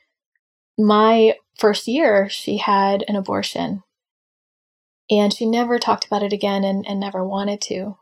my 0.77 1.35
first 1.59 1.89
year, 1.89 2.29
she 2.29 2.59
had 2.59 3.05
an 3.09 3.17
abortion. 3.17 3.83
And 5.11 5.33
she 5.33 5.47
never 5.47 5.79
talked 5.79 6.07
about 6.07 6.23
it 6.23 6.33
again 6.33 6.65
and, 6.65 6.87
and 6.89 6.99
never 6.99 7.25
wanted 7.25 7.61
to. 7.63 7.99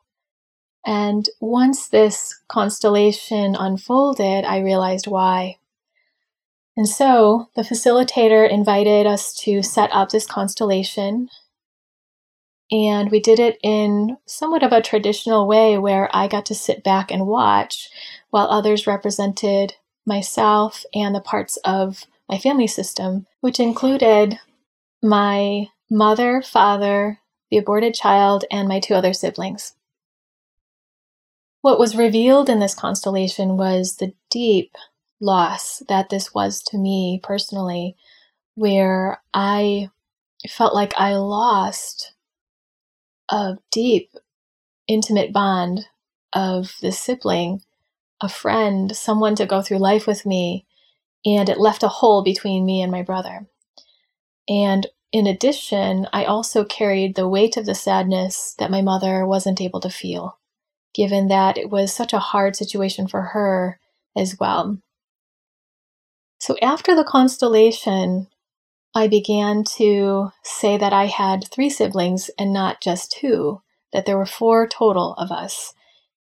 And 0.84 1.28
once 1.40 1.88
this 1.88 2.40
constellation 2.48 3.54
unfolded, 3.56 4.44
I 4.44 4.58
realized 4.58 5.06
why. 5.06 5.58
And 6.76 6.88
so 6.88 7.48
the 7.54 7.62
facilitator 7.62 8.48
invited 8.48 9.06
us 9.06 9.34
to 9.42 9.62
set 9.62 9.90
up 9.92 10.10
this 10.10 10.26
constellation. 10.26 11.28
And 12.70 13.10
we 13.10 13.20
did 13.20 13.38
it 13.38 13.58
in 13.62 14.16
somewhat 14.26 14.62
of 14.62 14.72
a 14.72 14.80
traditional 14.80 15.46
way 15.46 15.76
where 15.76 16.08
I 16.14 16.26
got 16.26 16.46
to 16.46 16.54
sit 16.54 16.82
back 16.82 17.10
and 17.10 17.26
watch 17.26 17.90
while 18.30 18.46
others 18.46 18.86
represented 18.86 19.74
myself 20.06 20.84
and 20.94 21.14
the 21.14 21.20
parts 21.20 21.58
of 21.58 22.06
my 22.28 22.38
family 22.38 22.66
system, 22.66 23.26
which 23.40 23.60
included 23.60 24.40
my 25.02 25.66
mother, 25.92 26.40
father, 26.42 27.20
the 27.50 27.58
aborted 27.58 27.94
child, 27.94 28.46
and 28.50 28.66
my 28.66 28.80
two 28.80 28.94
other 28.94 29.12
siblings. 29.12 29.74
What 31.60 31.78
was 31.78 31.94
revealed 31.96 32.48
in 32.48 32.58
this 32.58 32.74
constellation 32.74 33.56
was 33.56 33.96
the 33.96 34.14
deep 34.30 34.74
loss 35.20 35.82
that 35.88 36.08
this 36.08 36.34
was 36.34 36.62
to 36.62 36.78
me 36.78 37.20
personally, 37.22 37.94
where 38.54 39.22
I 39.34 39.90
felt 40.48 40.74
like 40.74 40.94
I 40.96 41.14
lost 41.14 42.14
a 43.28 43.58
deep, 43.70 44.10
intimate 44.88 45.32
bond 45.32 45.86
of 46.32 46.74
the 46.80 46.90
sibling, 46.90 47.62
a 48.20 48.28
friend, 48.28 48.96
someone 48.96 49.34
to 49.36 49.46
go 49.46 49.60
through 49.60 49.78
life 49.78 50.06
with 50.06 50.24
me, 50.24 50.66
and 51.24 51.48
it 51.48 51.60
left 51.60 51.82
a 51.82 51.88
hole 51.88 52.24
between 52.24 52.64
me 52.64 52.80
and 52.80 52.90
my 52.90 53.02
brother. 53.02 53.46
And 54.48 54.86
in 55.12 55.26
addition, 55.26 56.08
I 56.12 56.24
also 56.24 56.64
carried 56.64 57.14
the 57.14 57.28
weight 57.28 57.58
of 57.58 57.66
the 57.66 57.74
sadness 57.74 58.54
that 58.58 58.70
my 58.70 58.80
mother 58.80 59.26
wasn't 59.26 59.60
able 59.60 59.80
to 59.80 59.90
feel, 59.90 60.38
given 60.94 61.28
that 61.28 61.58
it 61.58 61.68
was 61.68 61.92
such 61.92 62.14
a 62.14 62.18
hard 62.18 62.56
situation 62.56 63.06
for 63.06 63.20
her 63.20 63.78
as 64.16 64.38
well. 64.40 64.78
So 66.38 66.56
after 66.62 66.96
the 66.96 67.04
constellation, 67.04 68.28
I 68.94 69.06
began 69.06 69.64
to 69.76 70.32
say 70.42 70.78
that 70.78 70.94
I 70.94 71.06
had 71.06 71.44
three 71.48 71.70
siblings 71.70 72.30
and 72.38 72.52
not 72.52 72.80
just 72.80 73.12
two, 73.12 73.60
that 73.92 74.06
there 74.06 74.16
were 74.18 74.26
four 74.26 74.66
total 74.66 75.12
of 75.14 75.30
us. 75.30 75.74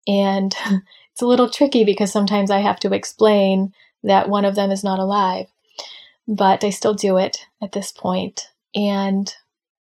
And 0.07 0.55
it's 1.11 1.21
a 1.21 1.27
little 1.27 1.49
tricky 1.49 1.83
because 1.83 2.11
sometimes 2.11 2.51
I 2.51 2.59
have 2.59 2.79
to 2.79 2.93
explain 2.93 3.73
that 4.03 4.29
one 4.29 4.45
of 4.45 4.55
them 4.55 4.71
is 4.71 4.83
not 4.83 4.99
alive, 4.99 5.47
but 6.25 6.63
I 6.63 6.69
still 6.69 6.93
do 6.93 7.17
it 7.17 7.45
at 7.61 7.73
this 7.73 7.91
point. 7.91 8.47
And 8.75 9.33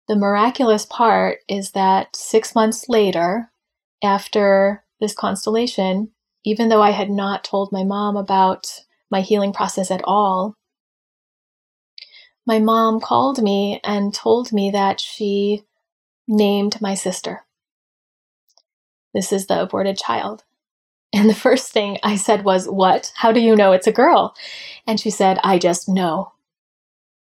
the 0.07 0.15
miraculous 0.15 0.85
part 0.85 1.39
is 1.47 1.71
that 1.71 2.15
six 2.15 2.55
months 2.55 2.89
later, 2.89 3.51
after 4.03 4.83
this 4.99 5.13
constellation, 5.13 6.11
even 6.43 6.69
though 6.69 6.81
I 6.81 6.91
had 6.91 7.09
not 7.09 7.43
told 7.43 7.71
my 7.71 7.83
mom 7.83 8.17
about 8.17 8.81
my 9.09 9.21
healing 9.21 9.53
process 9.53 9.91
at 9.91 10.01
all, 10.03 10.55
my 12.45 12.59
mom 12.59 12.99
called 12.99 13.41
me 13.41 13.79
and 13.83 14.13
told 14.13 14.51
me 14.51 14.71
that 14.71 14.99
she 14.99 15.63
named 16.27 16.81
my 16.81 16.95
sister. 16.95 17.45
This 19.13 19.31
is 19.31 19.47
the 19.47 19.61
aborted 19.61 19.97
child. 19.97 20.43
And 21.13 21.29
the 21.29 21.35
first 21.35 21.71
thing 21.71 21.97
I 22.03 22.15
said 22.15 22.45
was, 22.45 22.67
What? 22.67 23.11
How 23.15 23.31
do 23.31 23.39
you 23.39 23.55
know 23.55 23.73
it's 23.73 23.87
a 23.87 23.91
girl? 23.91 24.33
And 24.87 24.99
she 24.99 25.09
said, 25.09 25.39
I 25.43 25.57
just 25.59 25.89
know. 25.89 26.31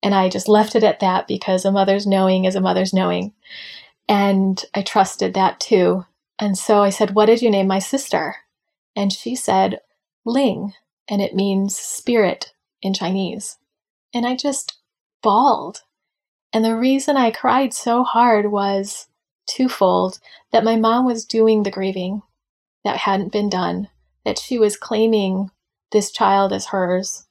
And 0.04 0.14
I 0.14 0.30
just 0.30 0.50
left 0.50 0.76
it 0.76 0.84
at 0.84 1.00
that 1.00 1.28
because 1.28 1.64
a 1.64 1.72
mother's 1.72 2.06
knowing 2.06 2.44
is 2.46 2.56
a 2.56 2.62
mother's 2.62 2.94
knowing. 2.94 3.34
And 4.10 4.64
I 4.74 4.82
trusted 4.82 5.34
that 5.34 5.62
too. 5.62 6.06
And 6.38 6.58
so 6.58 6.84
I 6.84 6.90
said, 6.90 7.16
What 7.16 7.28
did 7.28 7.42
you 7.42 7.50
name 7.50 7.68
my 7.68 7.80
sister? 7.80 8.36
And 8.96 9.12
she 9.14 9.36
said, 9.36 9.80
Ling. 10.26 10.74
And 11.10 11.22
it 11.22 11.36
means 11.36 11.78
spirit 11.78 12.54
in 12.82 12.94
Chinese. 12.94 13.58
And 14.14 14.26
I 14.26 14.36
just 14.36 14.78
bawled. 15.22 15.82
And 16.52 16.64
the 16.64 16.78
reason 16.78 17.18
I 17.18 17.32
cried 17.32 17.74
so 17.74 18.04
hard 18.04 18.52
was 18.52 19.08
twofold 19.48 20.20
that 20.52 20.64
my 20.64 20.76
mom 20.76 21.06
was 21.06 21.26
doing 21.26 21.64
the 21.64 21.72
grieving 21.72 22.22
that 22.84 22.98
hadn't 22.98 23.32
been 23.32 23.50
done, 23.50 23.90
that 24.26 24.38
she 24.38 24.60
was 24.60 24.78
claiming 24.78 25.50
this 25.92 26.12
child 26.12 26.54
as 26.54 26.68
hers, 26.68 27.26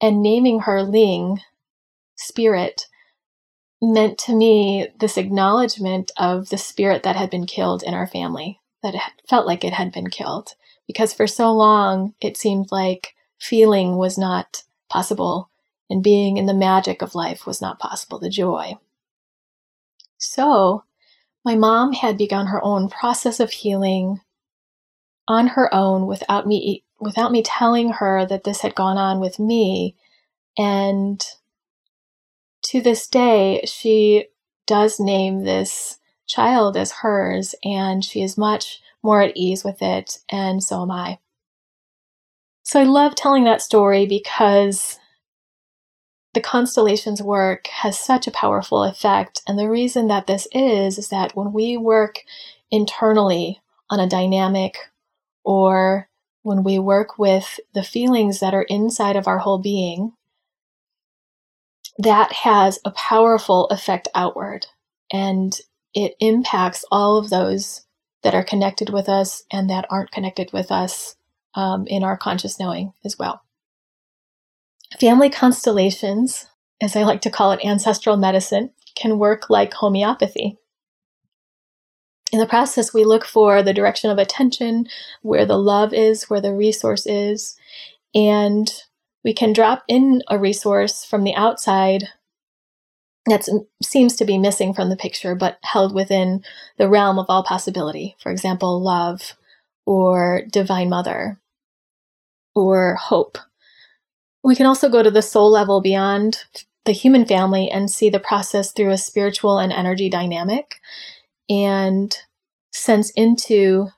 and 0.00 0.22
naming 0.22 0.60
her 0.60 0.82
Ling, 0.82 1.40
spirit, 2.16 2.86
meant 3.80 4.18
to 4.18 4.34
me 4.34 4.88
this 4.98 5.16
acknowledgement 5.16 6.10
of 6.16 6.48
the 6.48 6.58
spirit 6.58 7.02
that 7.02 7.16
had 7.16 7.30
been 7.30 7.46
killed 7.46 7.82
in 7.82 7.94
our 7.94 8.06
family, 8.06 8.60
that 8.82 8.94
it 8.94 9.02
felt 9.28 9.46
like 9.46 9.64
it 9.64 9.74
had 9.74 9.92
been 9.92 10.08
killed. 10.08 10.50
Because 10.86 11.12
for 11.12 11.26
so 11.26 11.52
long, 11.52 12.14
it 12.20 12.36
seemed 12.36 12.68
like 12.70 13.14
feeling 13.38 13.96
was 13.96 14.16
not 14.16 14.62
possible 14.88 15.50
and 15.90 16.02
being 16.02 16.36
in 16.36 16.46
the 16.46 16.54
magic 16.54 17.02
of 17.02 17.14
life 17.14 17.46
was 17.46 17.60
not 17.60 17.78
possible, 17.78 18.18
the 18.18 18.28
joy. 18.28 18.74
So, 20.18 20.84
my 21.44 21.54
mom 21.54 21.92
had 21.92 22.18
begun 22.18 22.46
her 22.46 22.62
own 22.64 22.88
process 22.88 23.38
of 23.38 23.50
healing 23.50 24.20
on 25.28 25.48
her 25.48 25.72
own 25.72 26.06
without 26.06 26.46
me 26.46 26.84
without 26.98 27.30
me 27.30 27.42
telling 27.42 27.90
her 27.90 28.24
that 28.26 28.44
this 28.44 28.62
had 28.62 28.74
gone 28.74 28.96
on 28.96 29.20
with 29.20 29.38
me 29.38 29.94
and 30.56 31.22
to 32.66 32.80
this 32.80 33.06
day 33.06 33.62
she 33.66 34.26
does 34.66 34.98
name 34.98 35.44
this 35.44 35.98
child 36.26 36.76
as 36.76 36.92
hers 36.92 37.54
and 37.64 38.04
she 38.04 38.22
is 38.22 38.36
much 38.36 38.80
more 39.02 39.22
at 39.22 39.36
ease 39.36 39.64
with 39.64 39.80
it 39.80 40.18
and 40.30 40.62
so 40.62 40.82
am 40.82 40.90
I. 40.90 41.18
So 42.64 42.80
I 42.80 42.84
love 42.84 43.14
telling 43.14 43.44
that 43.44 43.62
story 43.62 44.06
because 44.06 44.98
the 46.34 46.40
constellations 46.40 47.22
work 47.22 47.68
has 47.68 47.98
such 47.98 48.26
a 48.26 48.32
powerful 48.32 48.82
effect. 48.82 49.40
And 49.46 49.56
the 49.58 49.70
reason 49.70 50.08
that 50.08 50.26
this 50.26 50.48
is, 50.52 50.98
is 50.98 51.08
that 51.08 51.36
when 51.36 51.52
we 51.52 51.76
work 51.76 52.24
internally 52.70 53.60
on 53.88 54.00
a 54.00 54.08
dynamic 54.08 54.76
or 55.44 56.08
when 56.42 56.64
we 56.64 56.80
work 56.80 57.18
with 57.18 57.60
the 57.72 57.84
feelings 57.84 58.40
that 58.40 58.52
are 58.52 58.64
inside 58.64 59.16
of 59.16 59.28
our 59.28 59.38
whole 59.38 59.58
being, 59.58 60.12
that 61.98 62.32
has 62.32 62.78
a 62.84 62.90
powerful 62.90 63.66
effect 63.68 64.08
outward. 64.14 64.66
And 65.12 65.58
it 65.94 66.14
impacts 66.20 66.84
all 66.90 67.16
of 67.16 67.30
those 67.30 67.86
that 68.22 68.34
are 68.34 68.44
connected 68.44 68.90
with 68.90 69.08
us 69.08 69.44
and 69.52 69.70
that 69.70 69.86
aren't 69.88 70.10
connected 70.10 70.52
with 70.52 70.70
us 70.70 71.16
um, 71.54 71.86
in 71.86 72.02
our 72.02 72.16
conscious 72.16 72.58
knowing 72.60 72.92
as 73.04 73.18
well. 73.18 73.42
Family 75.00 75.30
constellations, 75.30 76.46
as 76.80 76.96
I 76.96 77.02
like 77.02 77.20
to 77.22 77.30
call 77.30 77.52
it, 77.52 77.64
ancestral 77.64 78.16
medicine, 78.16 78.70
can 78.94 79.18
work 79.18 79.50
like 79.50 79.74
homeopathy. 79.74 80.58
In 82.32 82.40
the 82.40 82.46
process, 82.46 82.92
we 82.92 83.04
look 83.04 83.24
for 83.24 83.62
the 83.62 83.72
direction 83.72 84.10
of 84.10 84.18
attention, 84.18 84.86
where 85.22 85.46
the 85.46 85.58
love 85.58 85.94
is, 85.94 86.28
where 86.28 86.40
the 86.40 86.52
resource 86.52 87.06
is, 87.06 87.56
and 88.14 88.70
we 89.26 89.34
can 89.34 89.52
drop 89.52 89.82
in 89.88 90.22
a 90.28 90.38
resource 90.38 91.04
from 91.04 91.24
the 91.24 91.34
outside 91.34 92.04
that 93.26 93.48
seems 93.82 94.14
to 94.14 94.24
be 94.24 94.38
missing 94.38 94.72
from 94.72 94.88
the 94.88 94.96
picture, 94.96 95.34
but 95.34 95.58
held 95.64 95.92
within 95.92 96.44
the 96.78 96.88
realm 96.88 97.18
of 97.18 97.26
all 97.28 97.42
possibility. 97.42 98.14
For 98.20 98.30
example, 98.30 98.80
love, 98.80 99.34
or 99.84 100.42
Divine 100.48 100.88
Mother, 100.88 101.40
or 102.54 102.94
hope, 102.94 103.36
we 104.44 104.54
can 104.54 104.64
also 104.64 104.88
go 104.88 105.02
to 105.02 105.10
the 105.10 105.22
soul 105.22 105.50
level 105.50 105.80
beyond 105.80 106.44
the 106.84 106.92
human 106.92 107.26
family 107.26 107.68
and 107.68 107.90
see 107.90 108.08
the 108.08 108.20
process 108.20 108.70
through 108.70 108.92
a 108.92 108.96
spiritual 108.96 109.58
and 109.58 109.72
energy 109.72 110.08
dynamic 110.08 110.76
and 111.50 112.16
sense 112.72 113.10
into 113.16 113.88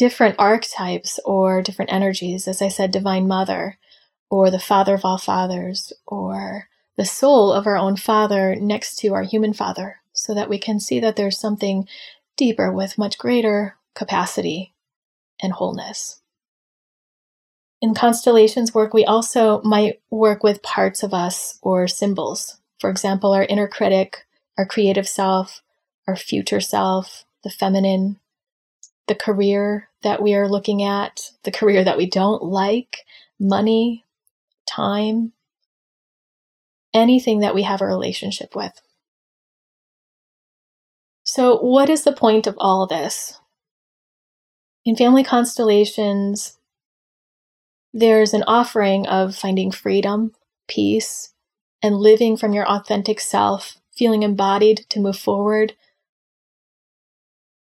different 0.00 0.34
archetypes 0.38 1.20
or 1.26 1.60
different 1.60 1.92
energies. 1.92 2.48
As 2.48 2.62
I 2.62 2.68
said, 2.68 2.90
Divine 2.90 3.28
Mother, 3.28 3.78
or 4.30 4.50
the 4.50 4.58
Father 4.58 4.94
of 4.94 5.04
all 5.04 5.18
fathers, 5.18 5.92
or 6.06 6.68
the 6.96 7.04
soul 7.04 7.52
of 7.52 7.66
our 7.66 7.76
own 7.76 7.96
Father 7.96 8.56
next 8.56 8.96
to 9.00 9.14
our 9.14 9.22
human 9.22 9.52
Father, 9.52 10.00
so 10.12 10.34
that 10.34 10.48
we 10.48 10.58
can 10.58 10.80
see 10.80 10.98
that 11.00 11.16
there's 11.16 11.38
something 11.38 11.86
deeper 12.36 12.72
with 12.72 12.98
much 12.98 13.18
greater 13.18 13.76
capacity 13.94 14.74
and 15.42 15.52
wholeness 15.52 16.20
in 17.80 17.94
constellations 17.94 18.74
work, 18.74 18.92
we 18.92 19.04
also 19.04 19.62
might 19.62 20.00
work 20.10 20.42
with 20.42 20.62
parts 20.62 21.02
of 21.02 21.14
us 21.14 21.58
or 21.62 21.88
symbols. 21.88 22.58
For 22.78 22.90
example, 22.90 23.32
our 23.32 23.44
inner 23.44 23.68
critic, 23.68 24.26
our 24.58 24.66
creative 24.66 25.08
self, 25.08 25.62
our 26.06 26.16
future 26.16 26.60
self, 26.60 27.24
the 27.42 27.50
feminine, 27.50 28.18
the 29.08 29.14
career 29.14 29.88
that 30.02 30.22
we 30.22 30.34
are 30.34 30.48
looking 30.48 30.82
at, 30.82 31.30
the 31.44 31.50
career 31.50 31.84
that 31.84 31.96
we 31.96 32.06
don't 32.06 32.42
like, 32.42 33.04
money, 33.38 34.04
time, 34.66 35.32
anything 36.94 37.40
that 37.40 37.54
we 37.54 37.62
have 37.62 37.80
a 37.80 37.86
relationship 37.86 38.54
with. 38.54 38.72
So, 41.24 41.58
what 41.58 41.90
is 41.90 42.04
the 42.04 42.12
point 42.12 42.46
of 42.46 42.56
all 42.58 42.86
this? 42.86 43.38
In 44.84 44.96
family 44.96 45.22
constellations, 45.22 46.56
there's 47.92 48.34
an 48.34 48.44
offering 48.46 49.06
of 49.06 49.36
finding 49.36 49.70
freedom, 49.70 50.32
peace, 50.68 51.32
and 51.82 51.96
living 51.96 52.36
from 52.36 52.52
your 52.52 52.68
authentic 52.68 53.20
self, 53.20 53.76
feeling 53.92 54.22
embodied 54.22 54.86
to 54.88 55.00
move 55.00 55.18
forward 55.18 55.74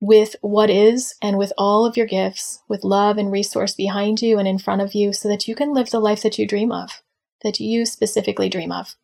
with 0.02 0.36
what 0.42 0.72
is 0.72 1.14
and 1.22 1.38
with 1.38 1.54
all 1.60 1.86
of 1.86 1.96
your 1.96 2.08
gifts, 2.08 2.64
with 2.68 2.84
love 2.84 3.20
and 3.20 3.32
resource 3.32 3.76
behind 3.76 4.20
you 4.22 4.40
and 4.40 4.48
in 4.48 4.58
front 4.58 4.82
of 4.82 4.96
you, 4.96 5.14
so 5.14 5.30
that 5.30 5.48
you 5.48 5.54
can 5.54 5.74
live 5.74 5.92
the 5.92 6.00
life 6.00 6.24
that 6.24 6.40
you 6.40 6.48
dream 6.48 6.72
of, 6.72 7.04
that 7.44 7.60
you 7.60 7.86
specifically 7.86 8.50
dream 8.50 8.72
of. 8.72 8.96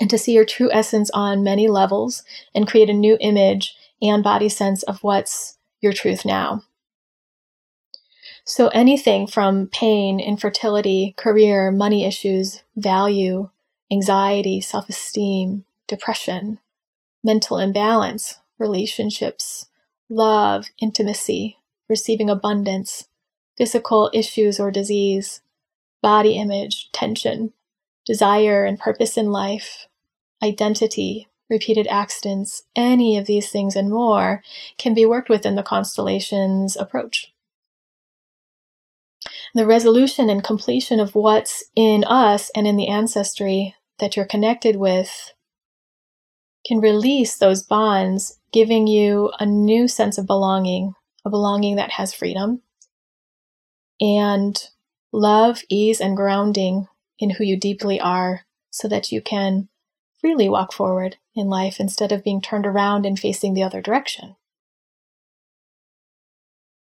And 0.00 0.10
to 0.10 0.18
see 0.18 0.32
your 0.32 0.44
true 0.44 0.70
essence 0.72 1.08
on 1.14 1.44
many 1.44 1.68
levels 1.68 2.24
and 2.52 2.66
create 2.66 2.90
a 2.90 2.92
new 2.92 3.16
image 3.20 3.76
and 4.02 4.24
body 4.24 4.48
sense 4.48 4.82
of 4.82 5.02
what's 5.04 5.56
your 5.80 5.92
truth 5.92 6.24
now. 6.24 6.64
So 8.44 8.68
anything 8.68 9.28
from 9.28 9.68
pain, 9.68 10.18
infertility, 10.18 11.14
career, 11.16 11.70
money 11.70 12.04
issues, 12.04 12.62
value, 12.76 13.50
anxiety, 13.90 14.60
self 14.60 14.88
esteem, 14.88 15.64
depression, 15.86 16.58
mental 17.22 17.58
imbalance, 17.58 18.40
relationships, 18.58 19.66
love, 20.08 20.66
intimacy, 20.80 21.58
receiving 21.88 22.30
abundance, 22.30 23.08
physical 23.56 24.10
issues 24.12 24.60
or 24.60 24.70
disease, 24.70 25.40
body 26.02 26.36
image, 26.36 26.90
tension, 26.92 27.52
desire 28.04 28.64
and 28.64 28.78
purpose 28.78 29.16
in 29.16 29.32
life, 29.32 29.86
identity, 30.42 31.28
repeated 31.48 31.86
accidents, 31.88 32.64
any 32.74 33.16
of 33.16 33.26
these 33.26 33.50
things 33.50 33.76
and 33.76 33.90
more 33.90 34.42
can 34.78 34.94
be 34.94 35.06
worked 35.06 35.28
with 35.28 35.46
in 35.46 35.54
the 35.54 35.62
constellations 35.62 36.76
approach. 36.76 37.32
The 39.54 39.66
resolution 39.66 40.28
and 40.28 40.44
completion 40.44 41.00
of 41.00 41.14
what's 41.14 41.64
in 41.74 42.04
us 42.04 42.50
and 42.54 42.66
in 42.66 42.76
the 42.76 42.88
ancestry 42.88 43.74
that 43.98 44.16
you're 44.16 44.26
connected 44.26 44.76
with 44.76 45.32
can 46.66 46.80
release 46.80 47.36
those 47.36 47.62
bonds, 47.62 48.38
giving 48.52 48.86
you 48.86 49.30
a 49.38 49.46
new 49.46 49.86
sense 49.86 50.18
of 50.18 50.26
belonging, 50.26 50.94
a 51.24 51.30
belonging 51.30 51.76
that 51.76 51.92
has 51.92 52.14
freedom 52.14 52.62
and 54.00 54.68
love, 55.12 55.62
ease, 55.68 56.00
and 56.00 56.16
grounding 56.16 56.86
in 57.18 57.30
who 57.30 57.44
you 57.44 57.56
deeply 57.58 58.00
are 58.00 58.42
so 58.70 58.88
that 58.88 59.10
you 59.10 59.22
can 59.22 59.68
freely 60.20 60.48
walk 60.48 60.72
forward 60.72 61.16
in 61.34 61.48
life 61.48 61.80
instead 61.80 62.12
of 62.12 62.24
being 62.24 62.40
turned 62.40 62.66
around 62.66 63.06
and 63.06 63.18
facing 63.18 63.54
the 63.54 63.62
other 63.62 63.80
direction. 63.80 64.35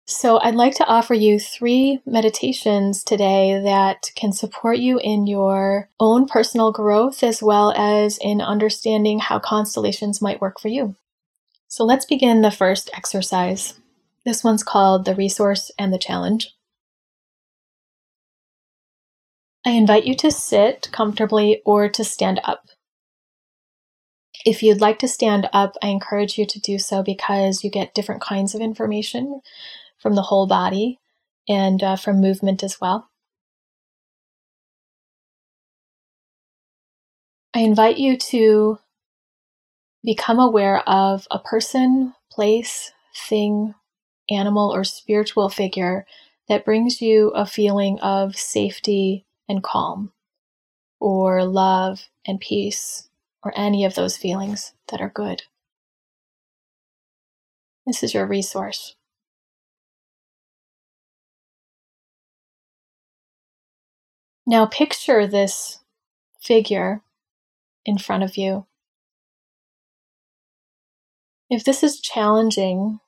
So, 0.09 0.39
I'd 0.39 0.55
like 0.55 0.73
to 0.75 0.87
offer 0.87 1.13
you 1.13 1.37
three 1.37 1.99
meditations 2.05 3.03
today 3.03 3.59
that 3.61 4.09
can 4.15 4.31
support 4.31 4.77
you 4.77 4.99
in 4.99 5.27
your 5.27 5.89
own 5.99 6.27
personal 6.27 6.71
growth 6.71 7.23
as 7.23 7.43
well 7.43 7.73
as 7.75 8.17
in 8.21 8.39
understanding 8.39 9.19
how 9.19 9.37
constellations 9.39 10.21
might 10.21 10.39
work 10.39 10.61
for 10.61 10.69
you. 10.69 10.95
So, 11.67 11.83
let's 11.83 12.05
begin 12.05 12.41
the 12.41 12.51
first 12.51 12.89
exercise. 12.95 13.73
This 14.23 14.45
one's 14.45 14.63
called 14.63 15.03
the 15.03 15.13
resource 15.13 15.71
and 15.77 15.91
the 15.91 15.99
challenge. 15.99 16.55
I 19.65 19.71
invite 19.71 20.05
you 20.05 20.15
to 20.15 20.31
sit 20.31 20.87
comfortably 20.93 21.61
or 21.65 21.89
to 21.89 22.05
stand 22.05 22.39
up. 22.45 22.63
If 24.45 24.63
you'd 24.63 24.79
like 24.79 24.99
to 24.99 25.07
stand 25.09 25.49
up, 25.51 25.75
I 25.83 25.89
encourage 25.89 26.37
you 26.37 26.45
to 26.45 26.61
do 26.61 26.79
so 26.79 27.03
because 27.03 27.65
you 27.65 27.69
get 27.69 27.93
different 27.93 28.21
kinds 28.21 28.55
of 28.55 28.61
information 28.61 29.41
from 29.99 30.15
the 30.15 30.21
whole 30.23 30.47
body 30.47 30.99
and 31.47 31.81
uh, 31.83 31.95
from 31.95 32.21
movement 32.21 32.63
as 32.63 32.79
well. 32.79 33.09
I 37.53 37.59
invite 37.59 37.97
you 37.97 38.17
to 38.17 38.77
become 40.03 40.39
aware 40.39 40.87
of 40.87 41.27
a 41.31 41.39
person, 41.39 42.13
place, 42.31 42.91
thing, 43.27 43.73
animal, 44.29 44.73
or 44.73 44.83
spiritual 44.83 45.49
figure 45.49 46.05
that 46.47 46.65
brings 46.65 47.01
you 47.01 47.29
a 47.29 47.45
feeling 47.45 47.99
of 47.99 48.35
safety 48.35 49.25
and 49.49 49.63
calm, 49.63 50.13
or 50.99 51.43
love 51.43 52.07
and 52.25 52.39
peace, 52.39 53.09
or 53.43 53.53
any 53.57 53.85
of 53.85 53.95
those 53.95 54.17
feelings 54.17 54.73
that 54.89 55.01
are 55.01 55.09
good. 55.09 55.43
This 57.85 58.03
is 58.03 58.13
your 58.13 58.27
resource. 58.27 58.95
Now 64.49 64.65
picture 64.65 65.27
this 65.27 65.79
figure 66.41 67.01
in 67.85 67.97
front 67.97 68.23
of 68.23 68.37
you. 68.37 68.65
If 71.49 71.65
this 71.65 71.83
is 71.83 71.99
challenging, 71.99 73.01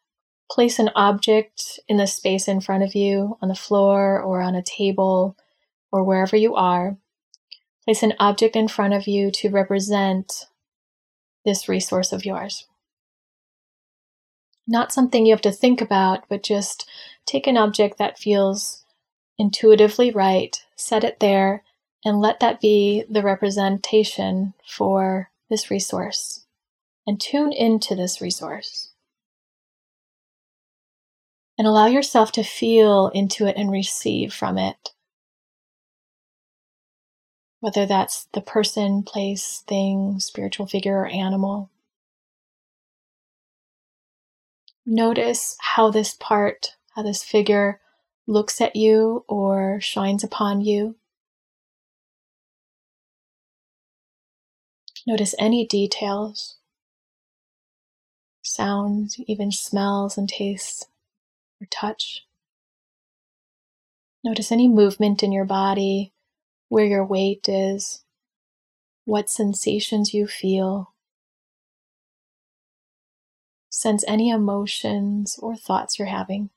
place 0.52 0.80
an 0.80 0.90
object 0.96 1.80
in 1.88 1.96
the 1.96 2.08
space 2.08 2.50
in 2.50 2.60
front 2.60 2.84
of 2.84 2.94
you 2.94 3.38
on 3.42 3.48
the 3.48 3.56
floor 3.56 4.22
or 4.22 4.42
on 4.42 4.54
a 4.54 4.62
table 4.62 5.38
or 5.94 6.04
wherever 6.04 6.36
you 6.36 6.56
are. 6.56 6.98
Place 7.86 8.04
an 8.04 8.14
object 8.20 8.58
in 8.58 8.68
front 8.68 8.94
of 8.94 9.08
you 9.08 9.32
to 9.32 9.50
represent 9.50 10.46
this 11.46 11.70
resource 11.70 12.12
of 12.12 12.26
yours. 12.26 12.68
Not 14.68 14.92
something 14.92 15.26
you 15.26 15.32
have 15.32 15.42
to 15.42 15.54
think 15.54 15.80
about, 15.80 16.26
but 16.28 16.44
just 16.44 16.86
take 17.26 17.48
an 17.48 17.56
object 17.56 17.98
that 17.98 18.20
feels 18.20 18.79
intuitively 19.40 20.12
right, 20.12 20.64
set 20.76 21.04
it 21.04 21.20
there, 21.20 21.64
and 22.06 22.20
let 22.20 22.40
that 22.42 22.62
be 22.62 23.04
the 23.10 23.24
representation 23.24 24.54
for 24.68 25.32
this 25.50 25.72
resource. 25.72 26.46
And 27.08 27.20
tune 27.20 27.52
into 27.52 27.96
this 27.96 28.22
resource. 28.22 28.92
And 31.58 31.68
allow 31.68 31.88
yourself 31.88 32.32
to 32.34 32.44
feel 32.44 33.08
into 33.16 33.48
it 33.48 33.58
and 33.58 33.72
receive 33.72 34.32
from 34.32 34.60
it 34.60 34.92
whether 37.60 37.86
that's 37.86 38.28
the 38.34 38.42
person, 38.42 39.04
place, 39.04 39.64
thing, 39.68 40.20
spiritual 40.20 40.66
figure, 40.66 41.00
or 41.00 41.08
animal. 41.08 41.70
Notice 44.86 45.58
how 45.60 45.92
this 45.92 46.16
part, 46.20 46.76
how 46.96 47.04
this 47.04 47.24
figure 47.24 47.82
looks 48.30 48.62
at 48.62 48.76
you 48.76 49.26
or 49.28 49.82
shines 49.82 50.24
upon 50.24 50.62
you. 50.62 50.96
Notice 55.08 55.34
any 55.40 55.66
details, 55.66 56.58
sounds, 58.44 59.20
even 59.26 59.52
smells 59.52 60.16
and 60.16 60.30
tastes, 60.30 60.86
or 61.60 61.66
touch. 61.72 62.28
Notice 64.24 64.52
any 64.52 64.68
movement 64.68 65.24
in 65.24 65.32
your 65.32 65.46
body 65.46 66.14
where 66.68 66.86
your 66.86 67.06
weight 67.06 67.50
is, 67.50 68.04
what 69.06 69.28
sensations 69.28 70.14
you 70.14 70.28
feel. 70.28 70.94
Sense 73.72 74.04
any 74.08 74.30
emotions 74.30 75.40
or 75.42 75.56
thoughts 75.56 75.98
you're 75.98 76.10
having. 76.10 76.52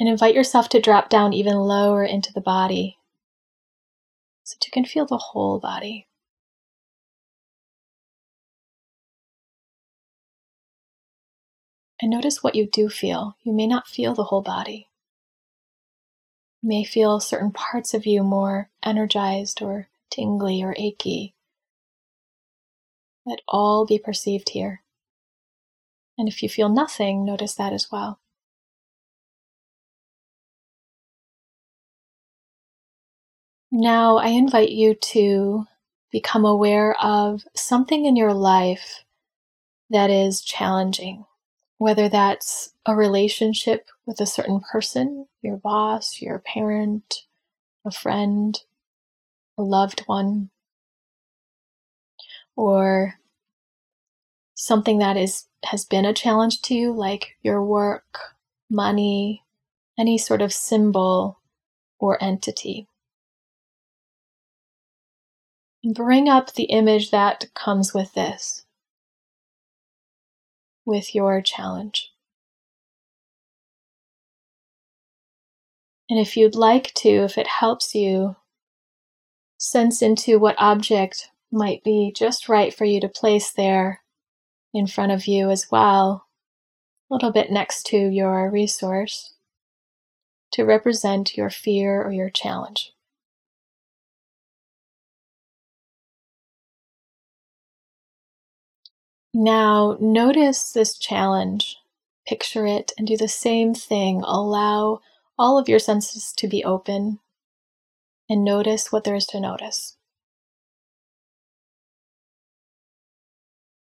And 0.00 0.08
invite 0.08 0.34
yourself 0.34 0.68
to 0.70 0.80
drop 0.80 1.08
down 1.10 1.32
even 1.32 1.56
lower 1.56 2.04
into 2.04 2.32
the 2.32 2.40
body 2.40 2.98
so 4.44 4.56
that 4.56 4.66
you 4.66 4.72
can 4.72 4.84
feel 4.84 5.06
the 5.06 5.18
whole 5.18 5.58
body. 5.60 6.08
And 12.00 12.10
notice 12.10 12.42
what 12.42 12.54
you 12.54 12.68
do 12.70 12.88
feel. 12.90 13.36
You 13.42 13.52
may 13.54 13.66
not 13.66 13.88
feel 13.88 14.14
the 14.14 14.24
whole 14.24 14.42
body 14.42 14.86
You 16.62 16.68
may 16.70 16.84
feel 16.84 17.20
certain 17.20 17.52
parts 17.52 17.94
of 17.94 18.06
you 18.06 18.24
more 18.24 18.70
energized 18.82 19.62
or 19.62 19.88
tingly 20.10 20.62
or 20.62 20.74
achy. 20.76 21.34
Let 23.24 23.40
all 23.48 23.86
be 23.86 23.98
perceived 23.98 24.50
here. 24.50 24.82
And 26.18 26.28
if 26.28 26.42
you 26.42 26.48
feel 26.48 26.68
nothing, 26.68 27.24
notice 27.24 27.54
that 27.54 27.72
as 27.72 27.92
well. 27.92 28.20
Now, 33.78 34.16
I 34.16 34.28
invite 34.28 34.70
you 34.70 34.94
to 34.94 35.66
become 36.10 36.46
aware 36.46 36.96
of 36.98 37.42
something 37.54 38.06
in 38.06 38.16
your 38.16 38.32
life 38.32 39.04
that 39.90 40.08
is 40.08 40.40
challenging, 40.40 41.26
whether 41.76 42.08
that's 42.08 42.72
a 42.86 42.96
relationship 42.96 43.90
with 44.06 44.18
a 44.18 44.24
certain 44.24 44.62
person, 44.72 45.26
your 45.42 45.58
boss, 45.58 46.22
your 46.22 46.38
parent, 46.38 47.26
a 47.84 47.90
friend, 47.90 48.58
a 49.58 49.62
loved 49.62 50.04
one, 50.06 50.48
or 52.56 53.16
something 54.54 55.00
that 55.00 55.18
is 55.18 55.48
has 55.66 55.84
been 55.84 56.06
a 56.06 56.14
challenge 56.14 56.62
to 56.62 56.74
you 56.74 56.94
like 56.94 57.36
your 57.42 57.62
work, 57.62 58.20
money, 58.70 59.44
any 59.98 60.16
sort 60.16 60.40
of 60.40 60.50
symbol 60.50 61.40
or 61.98 62.16
entity. 62.24 62.88
Bring 65.94 66.28
up 66.28 66.52
the 66.52 66.64
image 66.64 67.12
that 67.12 67.44
comes 67.54 67.94
with 67.94 68.14
this, 68.14 68.64
with 70.84 71.14
your 71.14 71.40
challenge. 71.40 72.12
And 76.10 76.18
if 76.18 76.36
you'd 76.36 76.56
like 76.56 76.92
to, 76.94 77.08
if 77.08 77.38
it 77.38 77.46
helps 77.46 77.94
you, 77.94 78.34
sense 79.58 80.02
into 80.02 80.40
what 80.40 80.56
object 80.58 81.30
might 81.52 81.84
be 81.84 82.12
just 82.14 82.48
right 82.48 82.74
for 82.74 82.84
you 82.84 83.00
to 83.00 83.08
place 83.08 83.52
there 83.52 84.02
in 84.74 84.88
front 84.88 85.12
of 85.12 85.28
you 85.28 85.50
as 85.50 85.70
well, 85.70 86.26
a 87.08 87.14
little 87.14 87.30
bit 87.30 87.52
next 87.52 87.86
to 87.86 87.96
your 87.96 88.50
resource 88.50 89.34
to 90.50 90.64
represent 90.64 91.36
your 91.36 91.50
fear 91.50 92.02
or 92.02 92.10
your 92.10 92.30
challenge. 92.30 92.95
Now, 99.36 99.98
notice 100.00 100.72
this 100.72 100.98
challenge, 100.98 101.78
picture 102.26 102.66
it, 102.66 102.92
and 102.98 103.06
do 103.06 103.16
the 103.18 103.28
same 103.28 103.74
thing. 103.74 104.22
Allow 104.24 105.02
all 105.38 105.58
of 105.58 105.68
your 105.68 105.80
senses 105.80 106.32
to 106.38 106.48
be 106.48 106.64
open. 106.64 107.18
and 108.30 108.44
notice 108.44 108.92
what 108.92 109.04
there 109.04 109.16
is 109.16 109.26
to 109.26 109.40
notice. 109.40 109.96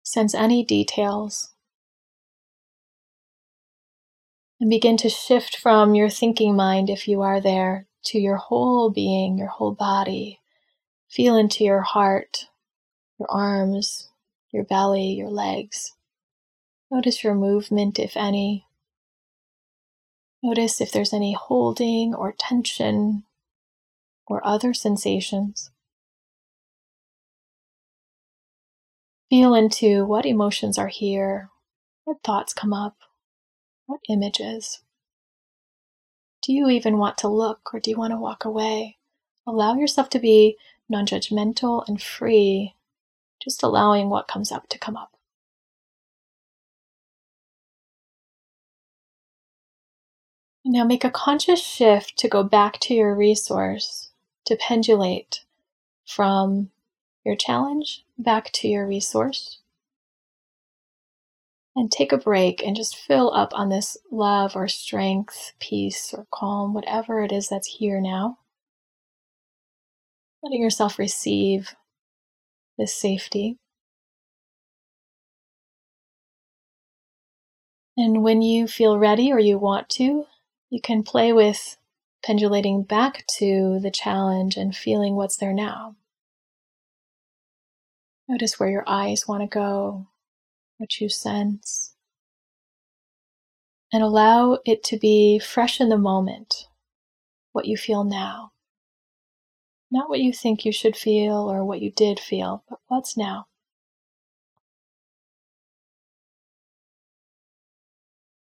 Sense 0.04 0.34
any 0.34 0.64
details 0.64 1.52
and 4.60 4.70
begin 4.70 4.96
to 4.98 5.08
shift 5.10 5.56
from 5.56 5.94
your 5.94 6.10
thinking 6.10 6.56
mind, 6.56 6.90
if 6.90 7.08
you 7.08 7.22
are 7.22 7.40
there, 7.40 7.86
to 8.06 8.18
your 8.18 8.36
whole 8.36 8.90
being, 8.90 9.38
your 9.38 9.48
whole 9.48 9.72
body. 9.72 10.40
Feel 11.10 11.36
into 11.36 11.64
your 11.64 11.82
heart, 11.82 12.46
your 13.18 13.30
arms, 13.30 14.10
your 14.56 14.64
belly, 14.64 15.12
your 15.12 15.28
legs. 15.28 15.92
Notice 16.90 17.22
your 17.22 17.34
movement, 17.34 17.98
if 17.98 18.16
any. 18.16 18.66
Notice 20.42 20.80
if 20.80 20.90
there's 20.90 21.12
any 21.12 21.34
holding 21.34 22.14
or 22.14 22.34
tension 22.38 23.24
or 24.26 24.44
other 24.46 24.72
sensations. 24.72 25.70
Feel 29.28 29.54
into 29.54 30.06
what 30.06 30.24
emotions 30.24 30.78
are 30.78 30.88
here, 30.88 31.50
what 32.04 32.22
thoughts 32.24 32.54
come 32.54 32.72
up, 32.72 32.96
what 33.84 34.00
images. 34.08 34.80
Do 36.42 36.54
you 36.54 36.70
even 36.70 36.96
want 36.96 37.18
to 37.18 37.28
look 37.28 37.74
or 37.74 37.80
do 37.80 37.90
you 37.90 37.98
want 37.98 38.12
to 38.12 38.18
walk 38.18 38.46
away? 38.46 38.96
Allow 39.46 39.74
yourself 39.74 40.08
to 40.10 40.18
be 40.18 40.56
non 40.88 41.04
judgmental 41.06 41.86
and 41.86 42.00
free, 42.00 42.75
just 43.46 43.62
allowing 43.62 44.10
what 44.10 44.26
comes 44.26 44.50
up 44.50 44.68
to 44.68 44.78
come 44.78 44.96
up. 44.96 45.16
Now 50.64 50.82
make 50.82 51.04
a 51.04 51.10
conscious 51.10 51.64
shift 51.64 52.18
to 52.18 52.28
go 52.28 52.42
back 52.42 52.80
to 52.80 52.94
your 52.94 53.14
resource, 53.14 54.10
to 54.46 54.56
pendulate 54.56 55.44
from 56.04 56.70
your 57.24 57.36
challenge 57.36 58.04
back 58.18 58.50
to 58.54 58.68
your 58.68 58.84
resource. 58.84 59.60
And 61.76 61.92
take 61.92 62.10
a 62.10 62.18
break 62.18 62.66
and 62.66 62.74
just 62.74 62.96
fill 62.96 63.32
up 63.32 63.52
on 63.52 63.68
this 63.68 63.96
love 64.10 64.56
or 64.56 64.66
strength, 64.66 65.52
peace 65.60 66.12
or 66.12 66.26
calm, 66.32 66.74
whatever 66.74 67.22
it 67.22 67.30
is 67.30 67.48
that's 67.48 67.68
here 67.68 68.00
now. 68.00 68.38
Letting 70.42 70.62
yourself 70.62 70.98
receive 70.98 71.76
this 72.78 72.94
safety. 72.94 73.58
And 77.96 78.22
when 78.22 78.42
you 78.42 78.66
feel 78.66 78.98
ready 78.98 79.32
or 79.32 79.38
you 79.38 79.58
want 79.58 79.88
to, 79.90 80.26
you 80.68 80.80
can 80.80 81.02
play 81.02 81.32
with 81.32 81.78
pendulating 82.24 82.82
back 82.82 83.24
to 83.38 83.78
the 83.80 83.90
challenge 83.90 84.56
and 84.56 84.76
feeling 84.76 85.14
what's 85.14 85.36
there 85.36 85.54
now. 85.54 85.96
Notice 88.28 88.58
where 88.58 88.68
your 88.68 88.84
eyes 88.86 89.28
want 89.28 89.42
to 89.42 89.46
go, 89.46 90.08
what 90.78 91.00
you 91.00 91.08
sense, 91.08 91.94
and 93.92 94.02
allow 94.02 94.58
it 94.64 94.82
to 94.84 94.98
be 94.98 95.38
fresh 95.38 95.80
in 95.80 95.88
the 95.88 95.96
moment, 95.96 96.66
what 97.52 97.66
you 97.66 97.76
feel 97.76 98.04
now. 98.04 98.50
Not 99.96 100.10
what 100.10 100.20
you 100.20 100.30
think 100.30 100.66
you 100.66 100.72
should 100.72 100.94
feel 100.94 101.50
or 101.50 101.64
what 101.64 101.80
you 101.80 101.90
did 101.90 102.20
feel, 102.20 102.62
but 102.68 102.80
what's 102.86 103.16
now. 103.16 103.46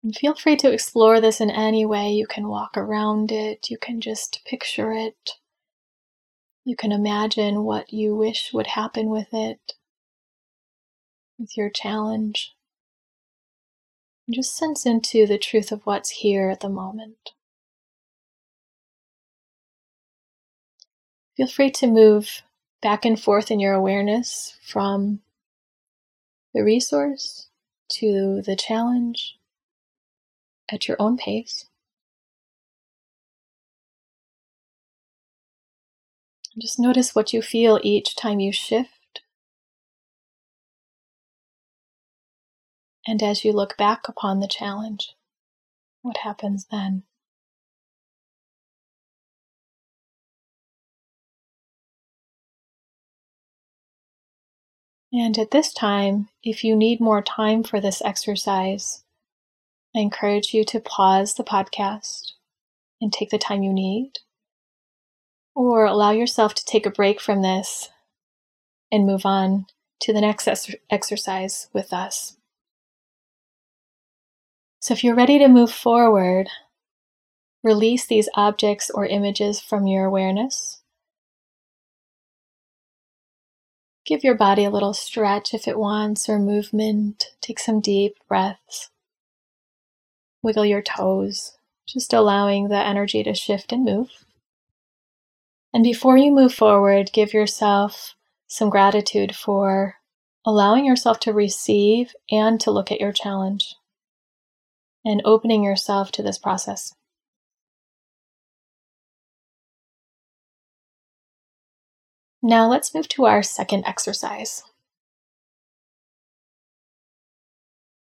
And 0.04 0.14
feel 0.14 0.36
free 0.36 0.54
to 0.58 0.72
explore 0.72 1.20
this 1.20 1.40
in 1.40 1.50
any 1.50 1.84
way. 1.84 2.12
You 2.12 2.28
can 2.28 2.46
walk 2.46 2.76
around 2.76 3.32
it, 3.32 3.70
you 3.70 3.76
can 3.76 4.00
just 4.00 4.44
picture 4.44 4.92
it, 4.92 5.32
you 6.64 6.76
can 6.76 6.92
imagine 6.92 7.64
what 7.64 7.92
you 7.92 8.14
wish 8.14 8.52
would 8.52 8.68
happen 8.68 9.10
with 9.10 9.34
it, 9.34 9.74
with 11.40 11.56
your 11.56 11.70
challenge. 11.70 12.54
And 14.28 14.36
just 14.36 14.56
sense 14.56 14.86
into 14.86 15.26
the 15.26 15.38
truth 15.38 15.72
of 15.72 15.84
what's 15.86 16.10
here 16.10 16.50
at 16.50 16.60
the 16.60 16.68
moment. 16.68 17.32
Feel 21.36 21.46
free 21.46 21.70
to 21.70 21.86
move 21.86 22.42
back 22.82 23.04
and 23.04 23.18
forth 23.18 23.50
in 23.50 23.58
your 23.58 23.72
awareness 23.72 24.58
from 24.62 25.20
the 26.52 26.62
resource 26.62 27.48
to 27.88 28.42
the 28.42 28.56
challenge 28.56 29.38
at 30.70 30.88
your 30.88 30.96
own 31.00 31.16
pace. 31.16 31.66
Just 36.60 36.78
notice 36.78 37.14
what 37.14 37.32
you 37.32 37.40
feel 37.40 37.80
each 37.82 38.14
time 38.14 38.38
you 38.38 38.52
shift. 38.52 39.22
And 43.06 43.22
as 43.22 43.44
you 43.44 43.52
look 43.52 43.76
back 43.78 44.06
upon 44.06 44.40
the 44.40 44.46
challenge, 44.46 45.14
what 46.02 46.18
happens 46.18 46.66
then? 46.70 47.04
And 55.12 55.38
at 55.38 55.50
this 55.50 55.74
time, 55.74 56.30
if 56.42 56.64
you 56.64 56.74
need 56.74 57.00
more 57.00 57.20
time 57.20 57.62
for 57.62 57.80
this 57.80 58.00
exercise, 58.02 59.04
I 59.94 60.00
encourage 60.00 60.54
you 60.54 60.64
to 60.64 60.80
pause 60.80 61.34
the 61.34 61.44
podcast 61.44 62.32
and 63.00 63.12
take 63.12 63.28
the 63.28 63.38
time 63.38 63.62
you 63.62 63.74
need, 63.74 64.12
or 65.54 65.84
allow 65.84 66.12
yourself 66.12 66.54
to 66.54 66.64
take 66.64 66.86
a 66.86 66.90
break 66.90 67.20
from 67.20 67.42
this 67.42 67.90
and 68.90 69.06
move 69.06 69.26
on 69.26 69.66
to 70.00 70.14
the 70.14 70.20
next 70.20 70.48
exercise 70.90 71.68
with 71.74 71.92
us. 71.92 72.36
So, 74.80 74.94
if 74.94 75.04
you're 75.04 75.14
ready 75.14 75.38
to 75.38 75.48
move 75.48 75.70
forward, 75.70 76.48
release 77.62 78.06
these 78.06 78.28
objects 78.34 78.90
or 78.90 79.06
images 79.06 79.60
from 79.60 79.86
your 79.86 80.06
awareness. 80.06 80.81
Give 84.04 84.24
your 84.24 84.34
body 84.34 84.64
a 84.64 84.70
little 84.70 84.94
stretch 84.94 85.54
if 85.54 85.68
it 85.68 85.78
wants 85.78 86.28
or 86.28 86.38
movement. 86.38 87.26
Take 87.40 87.60
some 87.60 87.80
deep 87.80 88.16
breaths. 88.28 88.90
Wiggle 90.42 90.66
your 90.66 90.82
toes, 90.82 91.56
just 91.86 92.12
allowing 92.12 92.68
the 92.68 92.76
energy 92.78 93.22
to 93.22 93.34
shift 93.34 93.72
and 93.72 93.84
move. 93.84 94.10
And 95.72 95.84
before 95.84 96.16
you 96.16 96.32
move 96.32 96.52
forward, 96.52 97.12
give 97.12 97.32
yourself 97.32 98.14
some 98.48 98.70
gratitude 98.70 99.34
for 99.36 99.96
allowing 100.44 100.84
yourself 100.84 101.20
to 101.20 101.32
receive 101.32 102.12
and 102.30 102.60
to 102.60 102.70
look 102.72 102.90
at 102.90 103.00
your 103.00 103.12
challenge 103.12 103.76
and 105.04 105.22
opening 105.24 105.62
yourself 105.62 106.12
to 106.12 106.22
this 106.22 106.38
process. 106.38 106.92
Now 112.42 112.68
let's 112.68 112.94
move 112.94 113.08
to 113.08 113.26
our 113.26 113.42
second 113.42 113.84
exercise. 113.86 114.62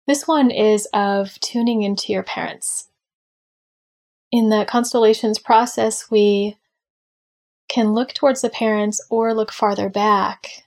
This 0.07 0.27
one 0.27 0.51
is 0.51 0.87
of 0.93 1.39
tuning 1.41 1.83
into 1.83 2.13
your 2.13 2.23
parents. 2.23 2.89
In 4.33 4.49
the 4.49 4.65
constellations 4.67 5.39
process, 5.39 6.11
we 6.11 6.57
can 7.69 7.93
look 7.93 8.15
towards 8.15 8.41
the 8.41 8.51
parents 8.51 9.01
or 9.11 9.35
look 9.35 9.53
farther 9.53 9.89
back, 9.89 10.65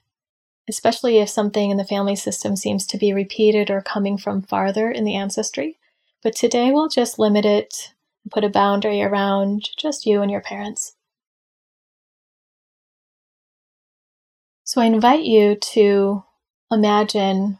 especially 0.70 1.18
if 1.18 1.30
something 1.30 1.72
in 1.72 1.78
the 1.78 1.84
family 1.84 2.16
system 2.16 2.56
seems 2.56 2.86
to 2.88 2.98
be 2.98 3.14
repeated 3.14 3.70
or 3.70 3.82
coming 3.82 4.18
from 4.18 4.42
farther 4.42 4.92
in 4.92 5.04
the 5.04 5.16
ancestry. 5.16 5.78
But 6.24 6.36
today 6.36 6.72
we'll 6.72 6.90
just 6.90 7.20
limit 7.20 7.46
it 7.46 7.94
put 8.32 8.44
a 8.44 8.50
boundary 8.50 9.02
around 9.02 9.70
just 9.78 10.06
you 10.06 10.22
and 10.22 10.32
your 10.32 10.42
parents. 10.42 10.95
So 14.66 14.82
I 14.82 14.86
invite 14.86 15.24
you 15.24 15.56
to 15.74 16.24
imagine 16.72 17.60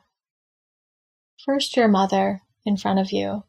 First 1.46 1.78
your 1.78 1.88
mother 1.88 2.42
in 2.66 2.76
front 2.76 2.98
of 2.98 3.12
you. 3.12 3.44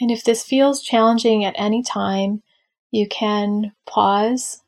And 0.00 0.12
if 0.12 0.22
this 0.22 0.44
feels 0.44 0.80
challenging 0.80 1.44
at 1.44 1.56
any 1.58 1.82
time, 1.82 2.42
you 2.92 3.08
can 3.08 3.72
pause, 3.84 4.62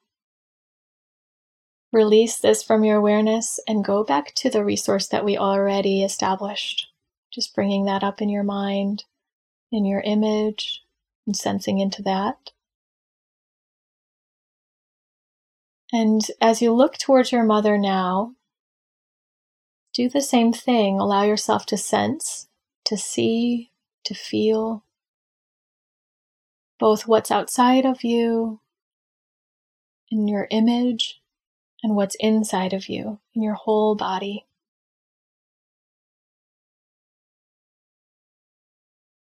release 1.93 2.39
this 2.39 2.65
from 2.65 2.83
your 2.83 2.97
awareness, 2.97 3.61
and 3.69 3.85
go 3.85 4.03
back 4.03 4.35
to 4.37 4.51
the 4.51 4.65
resource 4.65 5.07
that 5.09 5.25
we 5.25 5.39
already 5.39 6.03
established. 6.03 6.89
Just 7.33 7.55
bringing 7.55 7.85
that 7.85 8.03
up 8.03 8.21
in 8.21 8.29
your 8.29 8.43
mind, 8.43 9.05
in 9.71 9.85
your 9.85 10.01
image, 10.01 10.83
and 11.27 11.37
sensing 11.37 11.79
into 11.79 12.03
that. 12.03 12.51
And 15.95 16.23
as 16.41 16.61
you 16.61 16.73
look 16.73 16.99
towards 16.99 17.31
your 17.31 17.45
mother 17.45 17.79
now, 17.79 18.35
do 19.93 20.09
the 20.09 20.21
same 20.21 20.53
thing. 20.53 20.99
Allow 20.99 21.23
yourself 21.23 21.67
to 21.67 21.77
sense, 21.77 22.49
to 22.87 22.97
see, 22.97 23.71
to 24.03 24.13
feel 24.13 24.83
both 26.81 27.07
what's 27.07 27.31
outside 27.31 27.87
of 27.87 28.03
you 28.03 28.59
in 30.11 30.27
your 30.27 30.49
image 30.51 31.23
and 31.85 31.95
what's 31.95 32.17
inside 32.19 32.73
of 32.73 32.89
you 32.89 33.21
in 33.33 33.45
your 33.45 33.55
whole 33.55 33.95
body. 33.95 34.47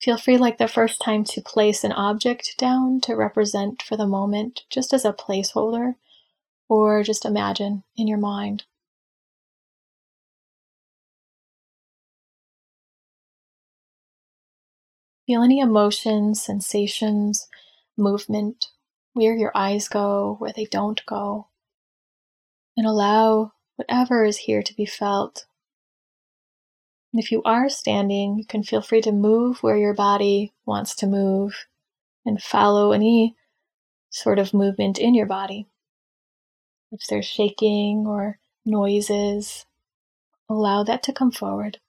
Feel 0.01 0.17
free, 0.17 0.38
like 0.38 0.57
the 0.57 0.69
first 0.69 1.01
time, 1.01 1.26
to 1.26 1.41
place 1.41 1.84
an 1.84 1.91
object 1.91 2.55
down 2.57 3.01
to 3.01 3.13
represent 3.13 3.82
for 3.82 3.97
the 3.97 4.07
moment, 4.07 4.61
just 4.69 4.93
as 4.93 5.03
a 5.03 5.11
placeholder, 5.11 5.95
or 6.72 7.03
just 7.03 7.26
imagine 7.26 7.84
in 7.97 8.07
your 8.07 8.17
mind. 8.17 8.63
Feel 15.28 15.43
any 15.43 15.59
emotions, 15.59 16.41
sensations, 16.41 17.49
movement, 17.97 18.67
where 19.11 19.36
your 19.36 19.51
eyes 19.53 19.89
go, 19.89 20.38
where 20.39 20.53
they 20.55 20.63
don't 20.63 21.05
go, 21.05 21.49
and 22.78 22.88
allow 22.88 23.51
whatever 23.76 24.24
is 24.24 24.38
here 24.38 24.63
to 24.63 24.74
be 24.74 24.86
felt 24.86 25.45
and 27.13 27.22
if 27.22 27.30
you 27.30 27.43
are 27.43 27.67
standing, 27.67 28.38
you 28.38 28.45
can 28.45 28.63
feel 28.63 28.82
free 28.82 29.01
to 29.01 29.11
move 29.11 29.61
where 29.61 29.76
your 29.76 29.93
body 29.93 30.53
wants 30.65 30.95
to 30.95 31.07
move 31.07 31.65
and 32.26 32.41
follow 32.41 32.93
any 32.93 33.36
sort 34.09 34.39
of 34.39 34.53
movement 34.53 34.97
in 34.97 35.13
your 35.13 35.26
body. 35.26 35.67
If 36.92 37.08
there's 37.08 37.26
shaking 37.26 38.06
or 38.06 38.39
noises, 38.66 39.66
allow 40.50 40.84
that 40.84 41.04
to 41.04 41.14
come 41.14 41.32
forward. 41.32 41.80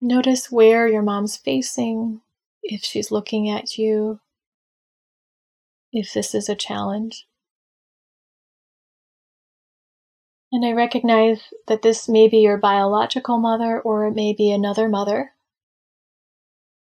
Notice 0.00 0.50
where 0.50 0.88
your 0.88 1.02
mom's 1.02 1.36
facing, 1.36 2.20
if 2.62 2.82
she's 2.82 3.10
looking 3.10 3.50
at 3.50 3.76
you, 3.76 4.20
if 5.92 6.12
this 6.14 6.34
is 6.34 6.48
a 6.48 6.54
challenge. 6.54 7.26
And 10.50 10.64
I 10.64 10.72
recognize 10.72 11.52
that 11.66 11.82
this 11.82 12.08
may 12.08 12.28
be 12.28 12.38
your 12.38 12.56
biological 12.56 13.38
mother 13.38 13.80
or 13.80 14.06
it 14.06 14.14
may 14.14 14.32
be 14.32 14.50
another 14.50 14.88
mother, 14.88 15.32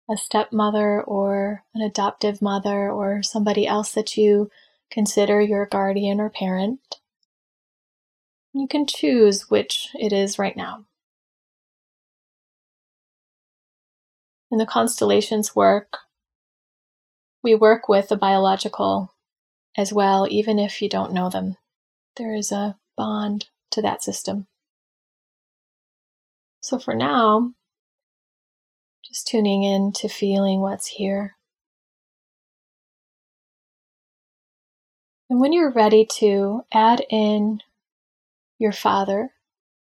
a 0.10 0.18
stepmother 0.18 1.02
or 1.02 1.64
an 1.74 1.82
adoptive 1.82 2.42
mother 2.42 2.92
or 2.92 3.24
somebody 3.24 3.66
else 3.66 3.94
that 3.94 4.18
you 4.18 4.50
consider 4.92 5.42
your 5.42 5.66
guardian 5.66 6.20
or 6.20 6.30
parent. 6.30 7.00
You 8.54 8.68
can 8.68 8.86
choose 8.86 9.50
which 9.50 9.90
it 9.96 10.14
is 10.14 10.38
right 10.38 10.56
now. 10.56 10.86
In 14.52 14.60
the 14.60 14.66
constellations 14.66 15.56
work, 15.56 15.98
we 17.42 17.56
work 17.56 17.90
with 17.90 18.10
the 18.10 18.16
biological 18.16 19.12
as 19.76 19.92
well, 19.92 20.28
even 20.30 20.60
if 20.60 20.82
you 20.82 20.90
don't 20.90 21.14
know 21.14 21.30
them. 21.30 21.58
There 22.18 22.36
is 22.36 22.52
a 22.52 22.78
bond 22.96 23.48
to 23.72 23.82
that 23.82 24.04
system. 24.04 24.46
So 26.62 26.78
for 26.78 26.94
now, 26.94 27.54
just 29.14 29.28
tuning 29.28 29.64
in 29.64 29.92
to 29.94 30.08
feeling 30.08 30.60
what's 30.60 30.88
here. 30.88 31.36
And 35.30 35.40
when 35.40 35.54
you're 35.54 35.72
ready 35.72 36.08
to 36.18 36.64
add 36.74 37.06
in 37.10 37.62
your 38.58 38.72
father, 38.72 39.32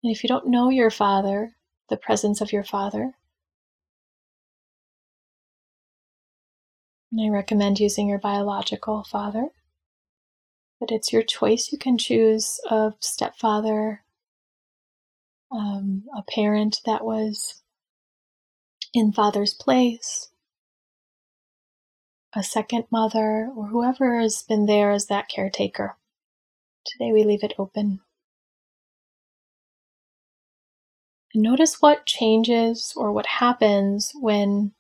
and 0.02 0.10
if 0.10 0.24
you 0.24 0.28
don't 0.28 0.48
know 0.48 0.70
your 0.70 0.90
father, 0.90 1.52
the 1.90 1.98
presence 1.98 2.40
of 2.40 2.52
your 2.52 2.64
father, 2.64 3.12
and 7.12 7.20
I 7.20 7.28
recommend 7.28 7.78
using 7.78 8.08
your 8.08 8.18
biological 8.18 9.04
father 9.04 9.48
but 10.80 10.90
it's 10.90 11.12
your 11.12 11.22
choice. 11.22 11.70
You 11.70 11.78
can 11.78 11.98
choose 11.98 12.58
a 12.70 12.94
stepfather, 13.00 14.02
um, 15.52 16.04
a 16.16 16.22
parent 16.22 16.80
that 16.86 17.04
was 17.04 17.62
in 18.92 19.12
father's 19.12 19.54
place, 19.54 20.28
a 22.34 22.42
second 22.42 22.84
mother, 22.90 23.50
or 23.54 23.66
whoever 23.66 24.20
has 24.20 24.42
been 24.42 24.66
there 24.66 24.90
as 24.90 25.06
that 25.06 25.28
caretaker. 25.28 25.96
Today 26.84 27.12
we 27.12 27.24
leave 27.24 27.44
it 27.44 27.54
open. 27.58 28.00
And 31.34 31.42
notice 31.42 31.80
what 31.80 32.06
changes 32.06 32.92
or 32.96 33.12
what 33.12 33.26
happens 33.26 34.12
when 34.14 34.72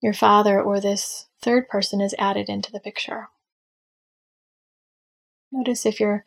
your 0.00 0.14
father 0.14 0.60
or 0.60 0.80
this 0.80 1.26
third 1.40 1.68
person 1.68 2.00
is 2.00 2.14
added 2.18 2.48
into 2.48 2.72
the 2.72 2.80
picture. 2.80 3.28
Notice 5.52 5.86
if 5.86 6.00
your 6.00 6.24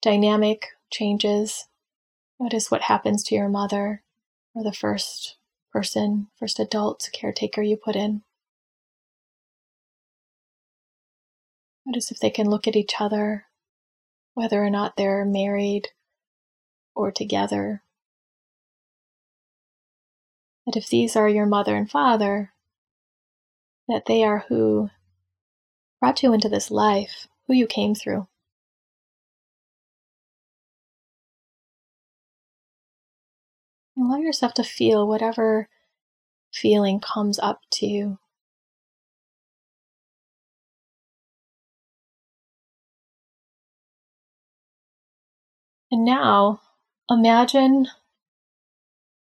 dynamic 0.00 0.68
changes. 0.90 1.66
Notice 2.40 2.70
what 2.70 2.82
happens 2.82 3.22
to 3.24 3.34
your 3.34 3.48
mother 3.48 4.02
or 4.54 4.62
the 4.62 4.72
first 4.72 5.36
person, 5.72 6.28
first 6.38 6.58
adult 6.60 7.08
caretaker 7.12 7.62
you 7.62 7.76
put 7.76 7.96
in. 7.96 8.22
Notice 11.86 12.12
if 12.12 12.20
they 12.20 12.30
can 12.30 12.48
look 12.48 12.68
at 12.68 12.76
each 12.76 12.94
other, 13.00 13.46
whether 14.34 14.62
or 14.62 14.70
not 14.70 14.96
they're 14.96 15.24
married 15.24 15.88
or 16.94 17.10
together. 17.10 17.82
That 20.66 20.76
if 20.76 20.88
these 20.88 21.16
are 21.16 21.28
your 21.28 21.46
mother 21.46 21.74
and 21.74 21.90
father, 21.90 22.52
that 23.88 24.06
they 24.06 24.22
are 24.22 24.44
who 24.48 24.90
brought 26.00 26.22
you 26.22 26.32
into 26.32 26.48
this 26.48 26.70
life, 26.70 27.26
who 27.46 27.54
you 27.54 27.66
came 27.66 27.94
through. 27.94 28.28
Allow 34.02 34.18
yourself 34.18 34.52
to 34.54 34.64
feel 34.64 35.06
whatever 35.06 35.68
feeling 36.52 36.98
comes 36.98 37.38
up 37.38 37.60
to 37.70 37.86
you. 37.86 38.18
And 45.92 46.04
now 46.04 46.62
imagine 47.08 47.86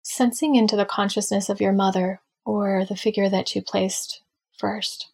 sensing 0.01 0.55
into 0.55 0.77
the 0.77 0.85
consciousness 0.85 1.49
of 1.49 1.59
your 1.59 1.73
mother 1.73 2.21
or 2.45 2.85
the 2.85 2.95
figure 2.95 3.27
that 3.27 3.53
you 3.53 3.61
placed 3.61 4.21
first. 4.57 5.09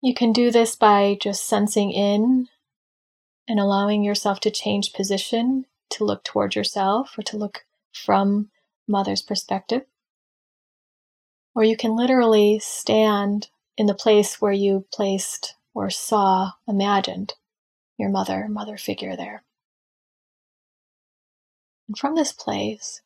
You 0.00 0.14
can 0.14 0.32
do 0.32 0.50
this 0.50 0.74
by 0.74 1.18
just 1.20 1.46
sensing 1.46 1.90
in 1.92 2.48
and 3.46 3.60
allowing 3.60 4.02
yourself 4.02 4.40
to 4.40 4.50
change 4.50 4.94
position 4.94 5.66
to 5.92 6.04
look 6.04 6.24
towards 6.24 6.56
yourself 6.56 7.16
or 7.18 7.22
to 7.22 7.36
look 7.36 7.64
from 7.92 8.50
mother's 8.88 9.22
perspective. 9.22 9.82
Or 11.54 11.64
you 11.64 11.76
can 11.76 11.96
literally 11.96 12.58
stand 12.58 13.48
in 13.76 13.86
the 13.86 13.94
place 13.94 14.40
where 14.40 14.52
you 14.52 14.86
placed 14.92 15.54
or 15.74 15.90
saw, 15.90 16.52
imagined 16.66 17.34
your 17.98 18.10
mother, 18.10 18.48
mother 18.48 18.76
figure 18.76 19.16
there. 19.16 19.42
And 21.88 21.98
from 21.98 22.14
this 22.14 22.32
place, 22.32 23.02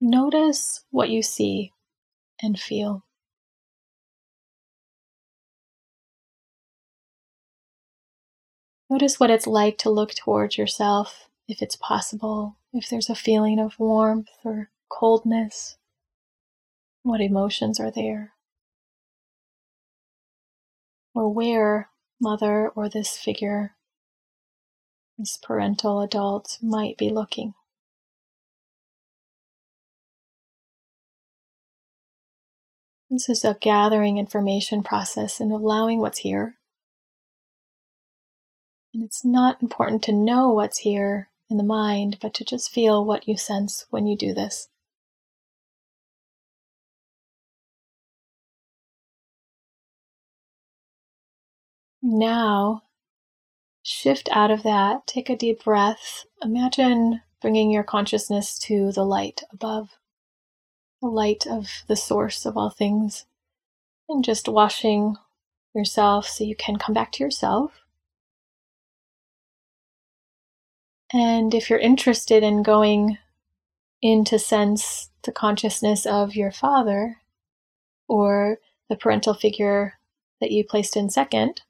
notice 0.00 0.84
what 0.90 1.10
you 1.10 1.22
see 1.22 1.72
and 2.42 2.58
feel. 2.58 3.04
Notice 8.90 9.20
what 9.20 9.30
it's 9.30 9.46
like 9.46 9.78
to 9.78 9.88
look 9.88 10.14
towards 10.14 10.58
yourself, 10.58 11.28
if 11.46 11.62
it's 11.62 11.76
possible, 11.76 12.56
if 12.72 12.88
there's 12.88 13.08
a 13.08 13.14
feeling 13.14 13.60
of 13.60 13.78
warmth 13.78 14.30
or 14.44 14.70
coldness. 14.88 15.76
What 17.04 17.20
emotions 17.20 17.78
are 17.78 17.92
there? 17.92 18.32
Or 21.14 21.32
where 21.32 21.90
mother 22.20 22.68
or 22.70 22.88
this 22.88 23.16
figure, 23.16 23.76
this 25.16 25.38
parental 25.40 26.00
adult, 26.00 26.58
might 26.60 26.98
be 26.98 27.10
looking. 27.10 27.54
This 33.08 33.28
is 33.28 33.44
a 33.44 33.56
gathering 33.60 34.18
information 34.18 34.82
process 34.82 35.38
and 35.38 35.52
allowing 35.52 36.00
what's 36.00 36.18
here 36.18 36.56
and 38.92 39.02
it's 39.02 39.24
not 39.24 39.62
important 39.62 40.02
to 40.04 40.12
know 40.12 40.50
what's 40.50 40.78
here 40.78 41.28
in 41.48 41.56
the 41.56 41.62
mind, 41.62 42.18
but 42.20 42.34
to 42.34 42.44
just 42.44 42.70
feel 42.70 43.04
what 43.04 43.28
you 43.28 43.36
sense 43.36 43.86
when 43.90 44.06
you 44.06 44.16
do 44.16 44.34
this. 44.34 44.68
Now, 52.02 52.82
shift 53.82 54.28
out 54.32 54.50
of 54.50 54.62
that, 54.62 55.06
take 55.06 55.28
a 55.28 55.36
deep 55.36 55.64
breath. 55.64 56.24
Imagine 56.42 57.20
bringing 57.40 57.70
your 57.70 57.84
consciousness 57.84 58.58
to 58.60 58.90
the 58.92 59.04
light 59.04 59.42
above, 59.52 59.90
the 61.02 61.08
light 61.08 61.46
of 61.46 61.68
the 61.86 61.96
source 61.96 62.46
of 62.46 62.56
all 62.56 62.70
things, 62.70 63.26
and 64.08 64.24
just 64.24 64.48
washing 64.48 65.16
yourself 65.74 66.26
so 66.26 66.42
you 66.42 66.56
can 66.56 66.76
come 66.76 66.94
back 66.94 67.12
to 67.12 67.22
yourself. 67.22 67.84
And 71.12 71.54
if 71.54 71.68
you're 71.68 71.78
interested 71.78 72.42
in 72.42 72.62
going 72.62 73.18
in 74.00 74.24
to 74.26 74.38
sense 74.38 75.10
the 75.24 75.32
consciousness 75.32 76.06
of 76.06 76.36
your 76.36 76.52
father 76.52 77.16
or 78.08 78.58
the 78.88 78.96
parental 78.96 79.34
figure 79.34 79.94
that 80.40 80.52
you 80.52 80.64
placed 80.64 80.96
in 80.96 81.10
second, 81.10 81.62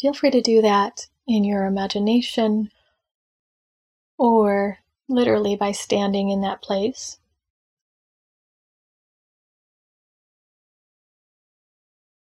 feel 0.00 0.14
free 0.14 0.30
to 0.30 0.40
do 0.40 0.62
that 0.62 1.08
in 1.26 1.44
your 1.44 1.66
imagination 1.66 2.70
or 4.16 4.78
literally 5.08 5.56
by 5.56 5.72
standing 5.72 6.30
in 6.30 6.42
that 6.42 6.62
place. 6.62 7.18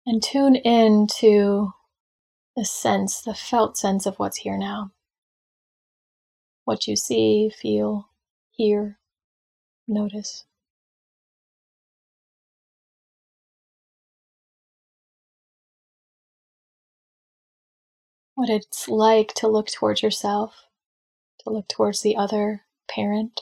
And 0.06 0.24
tune 0.24 0.56
in 0.56 1.08
to 1.20 1.74
the 2.56 2.66
sense, 2.66 3.22
the 3.22 3.34
felt 3.34 3.78
sense 3.78 4.06
of 4.06 4.16
what's 4.18 4.38
here 4.38 4.58
now. 4.58 4.92
What 6.72 6.88
you 6.88 6.96
see, 6.96 7.50
feel, 7.50 8.08
hear, 8.52 8.98
notice. 9.90 10.46
What 18.36 18.50
it's 18.50 18.88
like 18.88 19.34
to 19.34 19.50
look 19.50 19.68
towards 19.68 20.02
yourself, 20.02 20.56
to 21.42 21.50
look 21.50 21.68
towards 21.68 22.04
the 22.04 22.16
other 22.16 22.64
parent. 22.90 23.42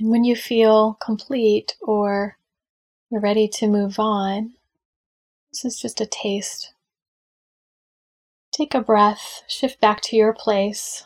And 0.00 0.10
when 0.10 0.24
you 0.24 0.34
feel 0.34 0.94
complete 0.94 1.76
or 1.80 2.36
you're 3.10 3.20
ready 3.20 3.46
to 3.46 3.68
move 3.68 4.00
on, 4.00 4.54
this 5.52 5.64
is 5.64 5.80
just 5.80 6.00
a 6.00 6.06
taste. 6.06 6.72
Take 8.56 8.74
a 8.74 8.80
breath, 8.80 9.42
shift 9.46 9.82
back 9.82 10.00
to 10.00 10.16
your 10.16 10.32
place. 10.32 11.04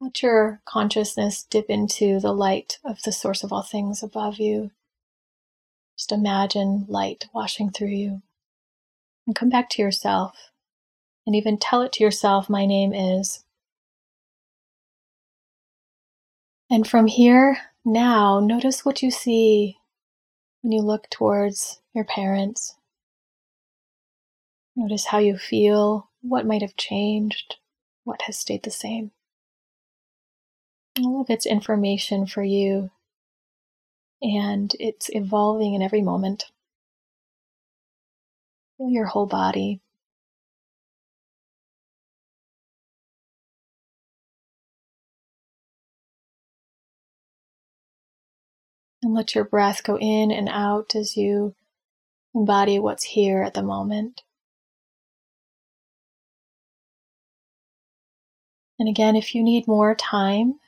Let 0.00 0.24
your 0.24 0.60
consciousness 0.64 1.44
dip 1.44 1.66
into 1.70 2.18
the 2.18 2.32
light 2.32 2.80
of 2.84 3.00
the 3.02 3.12
source 3.12 3.44
of 3.44 3.52
all 3.52 3.62
things 3.62 4.02
above 4.02 4.40
you. 4.40 4.72
Just 5.96 6.10
imagine 6.10 6.84
light 6.88 7.28
washing 7.32 7.70
through 7.70 7.90
you. 7.90 8.22
And 9.24 9.36
come 9.36 9.50
back 9.50 9.70
to 9.70 9.82
yourself. 9.82 10.36
And 11.28 11.36
even 11.36 11.58
tell 11.58 11.82
it 11.82 11.92
to 11.92 12.02
yourself, 12.02 12.50
my 12.50 12.66
name 12.66 12.92
is. 12.92 13.44
And 16.68 16.88
from 16.88 17.06
here, 17.06 17.56
now, 17.84 18.40
notice 18.40 18.84
what 18.84 19.00
you 19.00 19.12
see 19.12 19.78
when 20.62 20.72
you 20.72 20.82
look 20.82 21.08
towards 21.08 21.80
your 21.94 22.04
parents. 22.04 22.74
Notice 24.74 25.04
how 25.06 25.18
you 25.18 25.38
feel, 25.38 26.07
what 26.22 26.46
might 26.46 26.62
have 26.62 26.76
changed, 26.76 27.56
what 28.04 28.22
has 28.22 28.38
stayed 28.38 28.62
the 28.62 28.70
same. 28.70 29.12
All 31.00 31.20
of 31.20 31.30
it's 31.30 31.46
information 31.46 32.26
for 32.26 32.42
you, 32.42 32.90
and 34.20 34.74
it's 34.80 35.08
evolving 35.12 35.74
in 35.74 35.82
every 35.82 36.02
moment. 36.02 36.46
Feel 38.76 38.90
your 38.90 39.06
whole 39.06 39.26
body. 39.26 39.80
And 49.00 49.14
let 49.14 49.36
your 49.36 49.44
breath 49.44 49.84
go 49.84 49.96
in 49.96 50.32
and 50.32 50.48
out 50.48 50.96
as 50.96 51.16
you 51.16 51.54
embody 52.34 52.80
what's 52.80 53.04
here 53.04 53.42
at 53.42 53.54
the 53.54 53.62
moment. 53.62 54.22
And 58.78 58.88
again, 58.88 59.16
if 59.16 59.34
you 59.34 59.42
need 59.42 59.66
more 59.66 59.94
time 59.94 60.60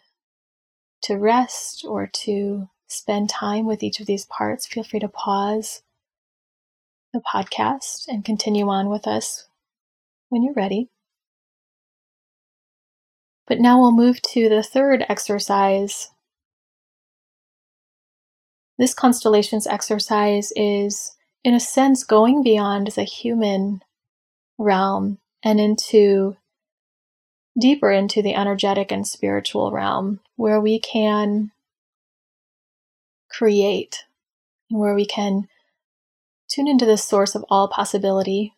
to 1.03 1.17
rest 1.17 1.85
or 1.87 2.07
to 2.07 2.69
spend 2.89 3.31
time 3.31 3.67
with 3.67 3.83
each 3.83 4.01
of 4.01 4.07
these 4.07 4.27
parts, 4.27 4.67
feel 4.67 4.83
free 4.83 5.01
to 5.01 5.09
pause 5.09 5.83
the 7.13 7.21
podcast 7.21 8.09
and 8.09 8.25
continue 8.25 8.69
on 8.69 8.89
with 8.89 9.07
us 9.07 9.49
when 10.29 10.43
you're 10.43 10.55
ready. 10.55 10.89
But 13.47 13.61
now 13.61 13.81
we'll 13.81 13.93
move 13.93 14.21
to 14.23 14.49
the 14.49 14.63
third 14.63 15.05
exercise 15.09 16.11
this 18.81 18.95
constellations 18.95 19.67
exercise 19.67 20.55
is, 20.57 21.15
in 21.45 21.53
a 21.53 21.61
sense, 21.61 22.03
going 22.03 22.43
beyond 22.43 22.87
the 22.87 23.03
human 23.05 23.83
realm 24.57 25.19
and 25.45 25.61
into 25.61 26.39
deeper 27.61 27.93
into 27.93 28.23
the 28.23 28.35
energetic 28.35 28.91
and 28.91 29.07
spiritual 29.07 29.71
realm 29.71 30.21
where 30.37 30.61
we 30.61 30.81
can 30.81 31.53
create, 33.31 34.05
where 34.71 34.95
we 34.95 35.07
can 35.07 35.49
tune 36.51 36.67
into 36.67 36.85
the 36.87 36.97
source 36.97 37.35
of 37.35 37.45
all 37.49 37.69
possibility 37.69 38.55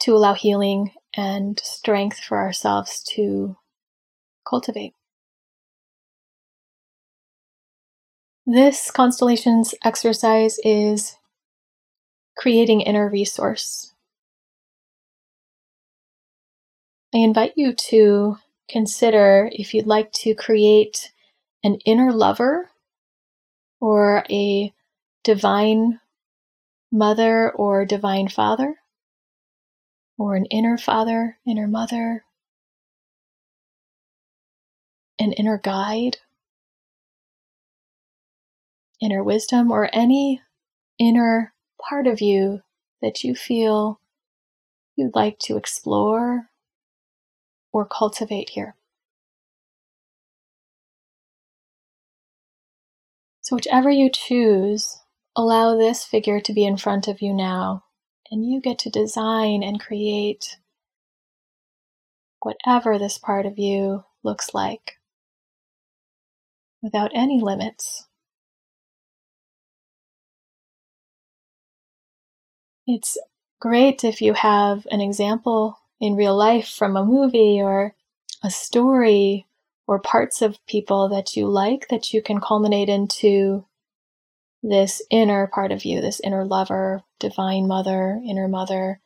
to 0.00 0.14
allow 0.14 0.34
healing 0.34 0.92
and 1.14 1.60
strength 1.60 2.18
for 2.18 2.38
ourselves 2.38 3.02
to 3.02 3.56
cultivate. 4.48 4.94
This 8.46 8.90
constellations 8.90 9.74
exercise 9.84 10.58
is 10.64 11.16
creating 12.36 12.80
inner 12.80 13.08
resource. 13.08 13.92
I 17.14 17.18
invite 17.18 17.54
you 17.56 17.72
to 17.90 18.36
consider 18.68 19.50
if 19.52 19.74
you'd 19.74 19.86
like 19.86 20.12
to 20.12 20.34
create 20.34 21.12
an 21.64 21.76
inner 21.84 22.12
lover 22.12 22.70
or 23.80 24.24
a 24.30 24.72
divine 25.24 26.00
mother 26.92 27.50
or 27.50 27.84
divine 27.84 28.28
father, 28.28 28.76
or 30.18 30.36
an 30.36 30.46
inner 30.46 30.76
father, 30.76 31.38
inner 31.46 31.66
mother, 31.66 32.24
an 35.18 35.32
inner 35.32 35.58
guide 35.58 36.18
inner 39.00 39.24
wisdom 39.24 39.70
or 39.70 39.88
any 39.92 40.42
inner 40.98 41.54
part 41.80 42.06
of 42.06 42.20
you 42.20 42.60
that 43.00 43.24
you 43.24 43.34
feel 43.34 43.98
you'd 44.96 45.14
like 45.14 45.38
to 45.38 45.56
explore 45.56 46.49
or 47.72 47.86
cultivate 47.86 48.50
here. 48.50 48.76
So, 53.42 53.56
whichever 53.56 53.90
you 53.90 54.10
choose, 54.10 55.00
allow 55.36 55.76
this 55.76 56.04
figure 56.04 56.40
to 56.40 56.52
be 56.52 56.64
in 56.64 56.76
front 56.76 57.08
of 57.08 57.20
you 57.20 57.32
now, 57.32 57.84
and 58.30 58.44
you 58.44 58.60
get 58.60 58.78
to 58.80 58.90
design 58.90 59.62
and 59.62 59.80
create 59.80 60.58
whatever 62.42 62.98
this 62.98 63.18
part 63.18 63.46
of 63.46 63.58
you 63.58 64.04
looks 64.22 64.54
like 64.54 64.98
without 66.82 67.10
any 67.14 67.40
limits. 67.40 68.06
It's 72.86 73.18
great 73.60 74.04
if 74.04 74.22
you 74.22 74.34
have 74.34 74.86
an 74.90 75.00
example 75.00 75.79
in 76.00 76.16
real 76.16 76.36
life 76.36 76.68
from 76.68 76.96
a 76.96 77.04
movie 77.04 77.60
or 77.60 77.94
a 78.42 78.50
story 78.50 79.46
or 79.86 79.98
parts 79.98 80.40
of 80.40 80.64
people 80.66 81.08
that 81.08 81.36
you 81.36 81.46
like 81.46 81.88
that 81.88 82.12
you 82.14 82.22
can 82.22 82.40
culminate 82.40 82.88
into 82.88 83.64
this 84.62 85.02
inner 85.10 85.46
part 85.46 85.72
of 85.72 85.84
you, 85.84 86.00
this 86.00 86.20
inner 86.20 86.44
lover, 86.44 87.02
divine 87.18 87.66
mother, 87.66 88.20
inner 88.26 88.48
mother, 88.48 89.00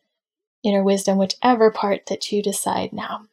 inner 0.62 0.82
wisdom, 0.82 1.18
whichever 1.18 1.70
part 1.70 2.06
that 2.06 2.30
you 2.32 2.42
decide 2.42 2.92
now. 2.92 3.26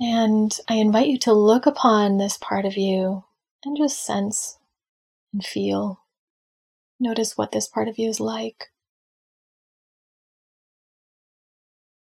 And 0.00 0.56
I 0.68 0.74
invite 0.74 1.08
you 1.08 1.18
to 1.18 1.32
look 1.32 1.66
upon 1.66 2.18
this 2.18 2.36
part 2.36 2.64
of 2.64 2.76
you 2.76 3.24
and 3.64 3.76
just 3.76 4.04
sense 4.04 4.58
and 5.32 5.44
feel. 5.44 6.00
Notice 7.00 7.36
what 7.38 7.52
this 7.52 7.68
part 7.68 7.88
of 7.88 7.98
you 7.98 8.08
is 8.08 8.18
like. 8.20 8.66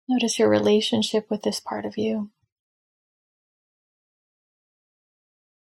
Notice 0.08 0.40
your 0.40 0.48
relationship 0.50 1.30
with 1.30 1.42
this 1.44 1.60
part 1.60 1.86
of 1.86 1.98
you. 1.98 2.30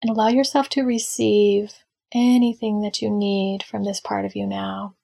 And 0.02 0.10
allow 0.10 0.28
yourself 0.28 0.68
to 0.70 0.82
receive 0.82 1.74
anything 2.12 2.82
that 2.82 3.02
you 3.02 3.10
need 3.10 3.64
from 3.64 3.82
this 3.82 4.00
part 4.00 4.24
of 4.24 4.36
you 4.36 4.46
now. 4.46 4.94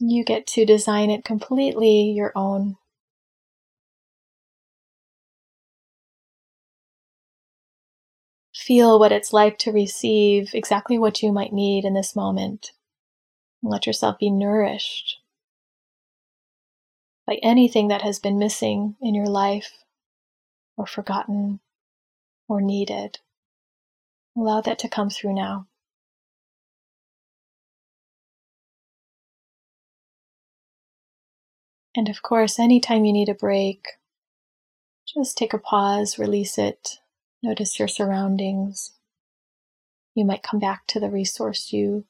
You 0.00 0.24
get 0.24 0.46
to 0.48 0.66
design 0.66 1.10
it 1.10 1.24
completely 1.24 2.10
your 2.10 2.32
own. 2.34 2.76
Feel 8.64 8.98
what 8.98 9.12
it's 9.12 9.34
like 9.34 9.58
to 9.58 9.72
receive 9.72 10.54
exactly 10.54 10.98
what 10.98 11.22
you 11.22 11.30
might 11.32 11.52
need 11.52 11.84
in 11.84 11.92
this 11.92 12.16
moment. 12.16 12.72
Let 13.62 13.86
yourself 13.86 14.18
be 14.18 14.30
nourished 14.30 15.18
by 17.26 17.34
anything 17.42 17.88
that 17.88 18.00
has 18.00 18.18
been 18.18 18.38
missing 18.38 18.96
in 19.02 19.14
your 19.14 19.26
life 19.26 19.84
or 20.78 20.86
forgotten 20.86 21.60
or 22.48 22.62
needed. 22.62 23.18
Allow 24.34 24.62
that 24.62 24.78
to 24.78 24.88
come 24.88 25.10
through 25.10 25.34
now. 25.34 25.66
And 31.94 32.08
of 32.08 32.22
course, 32.22 32.58
anytime 32.58 33.04
you 33.04 33.12
need 33.12 33.28
a 33.28 33.34
break, 33.34 33.84
just 35.06 35.36
take 35.36 35.52
a 35.52 35.58
pause, 35.58 36.18
release 36.18 36.56
it, 36.56 36.98
notice 37.44 37.78
your 37.78 37.88
surroundings. 37.88 38.92
You 40.14 40.24
might 40.24 40.42
come 40.42 40.58
back 40.58 40.86
to 40.88 41.00
the 41.00 41.10
resource 41.10 41.72
you 41.72 42.04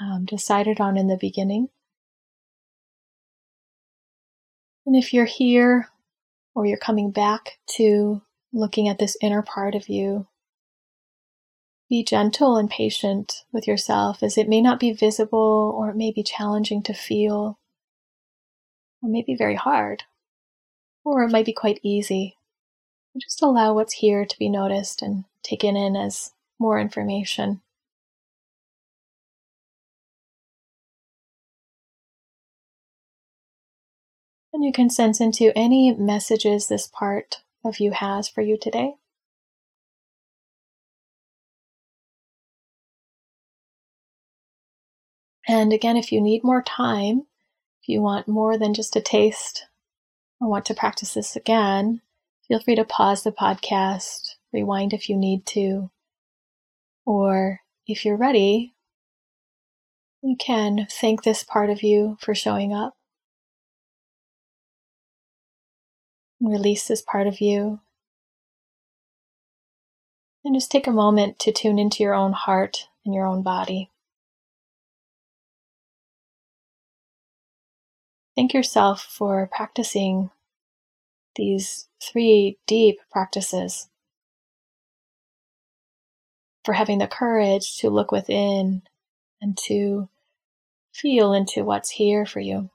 um, 0.00 0.24
decided 0.24 0.80
on 0.80 0.96
in 0.96 1.08
the 1.08 1.18
beginning. 1.20 1.68
And 4.86 4.96
if 4.96 5.12
you're 5.12 5.26
here 5.26 5.88
or 6.54 6.64
you're 6.64 6.78
coming 6.78 7.10
back 7.10 7.58
to 7.76 8.22
looking 8.52 8.88
at 8.88 8.98
this 8.98 9.16
inner 9.20 9.42
part 9.42 9.74
of 9.74 9.88
you, 9.88 10.26
be 11.90 12.02
gentle 12.02 12.56
and 12.56 12.70
patient 12.70 13.44
with 13.52 13.66
yourself 13.66 14.22
as 14.22 14.38
it 14.38 14.48
may 14.48 14.60
not 14.60 14.80
be 14.80 14.92
visible 14.92 15.74
or 15.76 15.90
it 15.90 15.96
may 15.96 16.10
be 16.10 16.22
challenging 16.22 16.82
to 16.84 16.94
feel 16.94 17.58
or 19.02 19.10
maybe 19.10 19.34
very 19.34 19.54
hard, 19.54 20.04
or 21.04 21.22
it 21.22 21.30
might 21.30 21.46
be 21.46 21.52
quite 21.52 21.80
easy. 21.82 22.37
Just 23.20 23.42
allow 23.42 23.74
what's 23.74 23.94
here 23.94 24.24
to 24.24 24.38
be 24.38 24.48
noticed 24.48 25.02
and 25.02 25.24
taken 25.42 25.76
in 25.76 25.96
as 25.96 26.32
more 26.58 26.78
information. 26.80 27.60
And 34.52 34.64
you 34.64 34.72
can 34.72 34.90
sense 34.90 35.20
into 35.20 35.56
any 35.56 35.94
messages 35.94 36.68
this 36.68 36.86
part 36.86 37.42
of 37.64 37.80
you 37.80 37.92
has 37.92 38.28
for 38.28 38.40
you 38.40 38.56
today. 38.58 38.94
And 45.46 45.72
again, 45.72 45.96
if 45.96 46.12
you 46.12 46.20
need 46.20 46.44
more 46.44 46.62
time, 46.62 47.26
if 47.82 47.88
you 47.88 48.02
want 48.02 48.28
more 48.28 48.58
than 48.58 48.74
just 48.74 48.96
a 48.96 49.00
taste 49.00 49.64
or 50.40 50.48
want 50.48 50.66
to 50.66 50.74
practice 50.74 51.14
this 51.14 51.36
again, 51.36 52.02
feel 52.48 52.60
free 52.60 52.74
to 52.76 52.84
pause 52.84 53.22
the 53.22 53.32
podcast, 53.32 54.36
rewind 54.52 54.94
if 54.94 55.08
you 55.08 55.16
need 55.16 55.44
to, 55.46 55.90
or 57.04 57.60
if 57.86 58.04
you're 58.04 58.16
ready, 58.16 58.74
you 60.22 60.34
can 60.36 60.86
thank 60.90 61.22
this 61.22 61.44
part 61.44 61.70
of 61.70 61.82
you 61.82 62.16
for 62.20 62.34
showing 62.34 62.72
up. 62.72 62.96
Release 66.40 66.88
this 66.88 67.02
part 67.02 67.26
of 67.26 67.40
you. 67.40 67.80
And 70.44 70.54
just 70.54 70.70
take 70.70 70.86
a 70.86 70.92
moment 70.92 71.38
to 71.40 71.52
tune 71.52 71.78
into 71.78 72.02
your 72.02 72.14
own 72.14 72.32
heart 72.32 72.88
and 73.04 73.14
your 73.14 73.26
own 73.26 73.42
body. 73.42 73.90
Thank 78.34 78.54
yourself 78.54 79.02
for 79.02 79.50
practicing 79.52 80.30
these 81.38 81.88
three 82.02 82.58
deep 82.66 82.98
practices, 83.10 83.88
for 86.64 86.74
having 86.74 86.98
the 86.98 87.06
courage 87.06 87.78
to 87.78 87.88
look 87.88 88.12
within 88.12 88.82
and 89.40 89.56
to 89.56 90.10
feel 90.92 91.32
into 91.32 91.64
what's 91.64 91.88
here 91.88 92.26
for 92.26 92.40
you. 92.40 92.68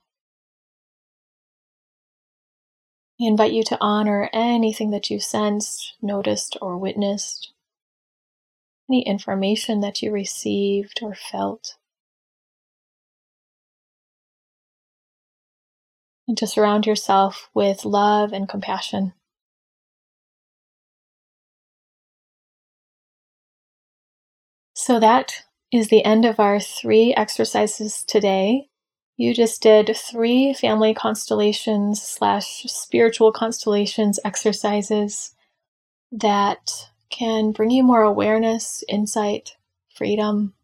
I 3.21 3.25
invite 3.25 3.53
you 3.53 3.63
to 3.65 3.77
honor 3.79 4.29
anything 4.33 4.91
that 4.91 5.09
you 5.11 5.19
sensed, 5.19 5.93
noticed, 6.01 6.57
or 6.61 6.77
witnessed, 6.77 7.51
any 8.89 9.03
information 9.03 9.81
that 9.81 10.01
you 10.01 10.11
received 10.11 10.99
or 11.03 11.13
felt. 11.13 11.75
And 16.33 16.37
to 16.39 16.47
surround 16.47 16.87
yourself 16.87 17.47
with 17.53 17.85
love 17.85 18.33
and 18.33 18.49
compassion. 18.49 19.13
So 24.73 24.99
that 24.99 25.43
is 25.71 25.89
the 25.89 26.03
end 26.03 26.25
of 26.25 26.39
our 26.39 26.59
three 26.59 27.13
exercises 27.13 28.03
today. 28.03 28.67
You 29.15 29.35
just 29.35 29.61
did 29.61 29.95
three 29.95 30.55
family 30.55 30.95
constellations 30.95 32.01
slash 32.01 32.63
spiritual 32.63 33.31
constellations 33.31 34.19
exercises 34.25 35.35
that 36.11 36.89
can 37.11 37.51
bring 37.51 37.69
you 37.69 37.83
more 37.83 38.01
awareness, 38.01 38.83
insight, 38.89 39.51
freedom, 39.95 40.55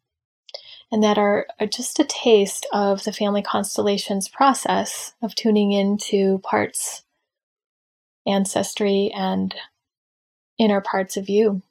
and 0.92 1.04
that 1.04 1.18
are, 1.18 1.48
are 1.60 1.68
just 1.68 2.00
a 2.00 2.04
taste 2.04 2.66
of 2.74 3.04
the 3.04 3.14
family 3.14 3.42
constellations 3.42 4.28
process 4.28 5.14
of 5.22 5.36
tuning 5.36 5.72
into 5.72 6.40
parts, 6.40 7.04
ancestry, 8.28 9.12
and 9.16 9.56
inner 10.58 10.82
parts 10.82 11.16
of 11.18 11.30
you. 11.30 11.62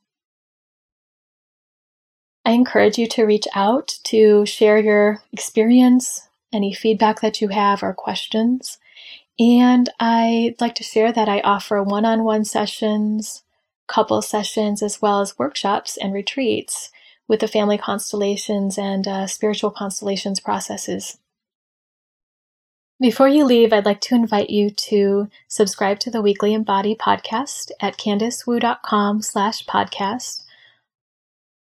I 2.45 2.53
encourage 2.53 2.97
you 2.97 3.07
to 3.09 3.25
reach 3.25 3.47
out 3.55 3.99
to 4.05 4.47
share 4.47 4.79
your 4.79 5.23
experience, 5.33 6.29
any 6.53 6.73
feedback 6.73 7.21
that 7.21 7.43
you 7.43 7.49
have, 7.49 7.83
or 7.83 7.93
questions. 7.93 8.79
And 9.39 9.89
I'd 10.01 10.55
like 10.61 10.75
to 10.77 10.85
share 10.85 11.13
that 11.13 11.29
I 11.29 11.41
offer 11.41 11.83
one 11.83 12.05
on 12.05 12.25
one 12.25 12.45
sessions, 12.45 13.43
couple 13.87 14.23
sessions, 14.23 14.83
as 14.83 15.03
well 15.03 15.21
as 15.21 15.39
workshops 15.39 15.99
and 15.99 16.15
retreats 16.15 16.91
with 17.29 17.41
the 17.41 17.49
family 17.49 17.79
constellations 17.79 18.79
and 18.79 19.07
uh, 19.07 19.27
spiritual 19.27 19.71
constellations 19.71 20.41
processes. 20.41 21.19
Before 23.01 23.29
you 23.29 23.45
leave, 23.45 23.73
I'd 23.73 23.85
like 23.85 24.01
to 24.03 24.17
invite 24.17 24.51
you 24.51 24.71
to 24.71 25.29
subscribe 25.47 26.01
to 26.01 26.11
the 26.11 26.23
Weekly 26.23 26.53
Embody 26.53 26.97
podcast 26.97 27.71
at 27.81 27.97
candicewu.com 27.97 29.23
slash 29.23 29.65
podcast. 29.67 30.43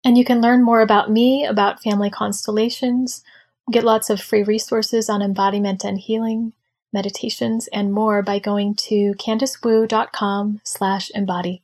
And 0.03 0.17
you 0.17 0.25
can 0.25 0.41
learn 0.41 0.63
more 0.63 0.81
about 0.81 1.11
me, 1.11 1.45
about 1.45 1.83
family 1.83 2.09
constellations, 2.09 3.23
get 3.71 3.83
lots 3.83 4.09
of 4.09 4.19
free 4.19 4.41
resources 4.41 5.07
on 5.07 5.21
embodiment 5.21 5.83
and 5.83 5.99
healing, 5.99 6.53
meditations, 6.91 7.67
and 7.67 7.93
more 7.93 8.23
by 8.23 8.39
going 8.39 8.73
to 8.75 9.13
candicewu.com 9.19 10.61
slash 10.63 11.11
embody. 11.13 11.61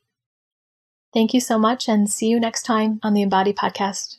Thank 1.16 1.32
you 1.32 1.40
so 1.40 1.58
much 1.58 1.88
and 1.88 2.10
see 2.10 2.28
you 2.28 2.38
next 2.38 2.64
time 2.64 3.00
on 3.02 3.14
the 3.14 3.22
Embody 3.22 3.54
Podcast. 3.54 4.18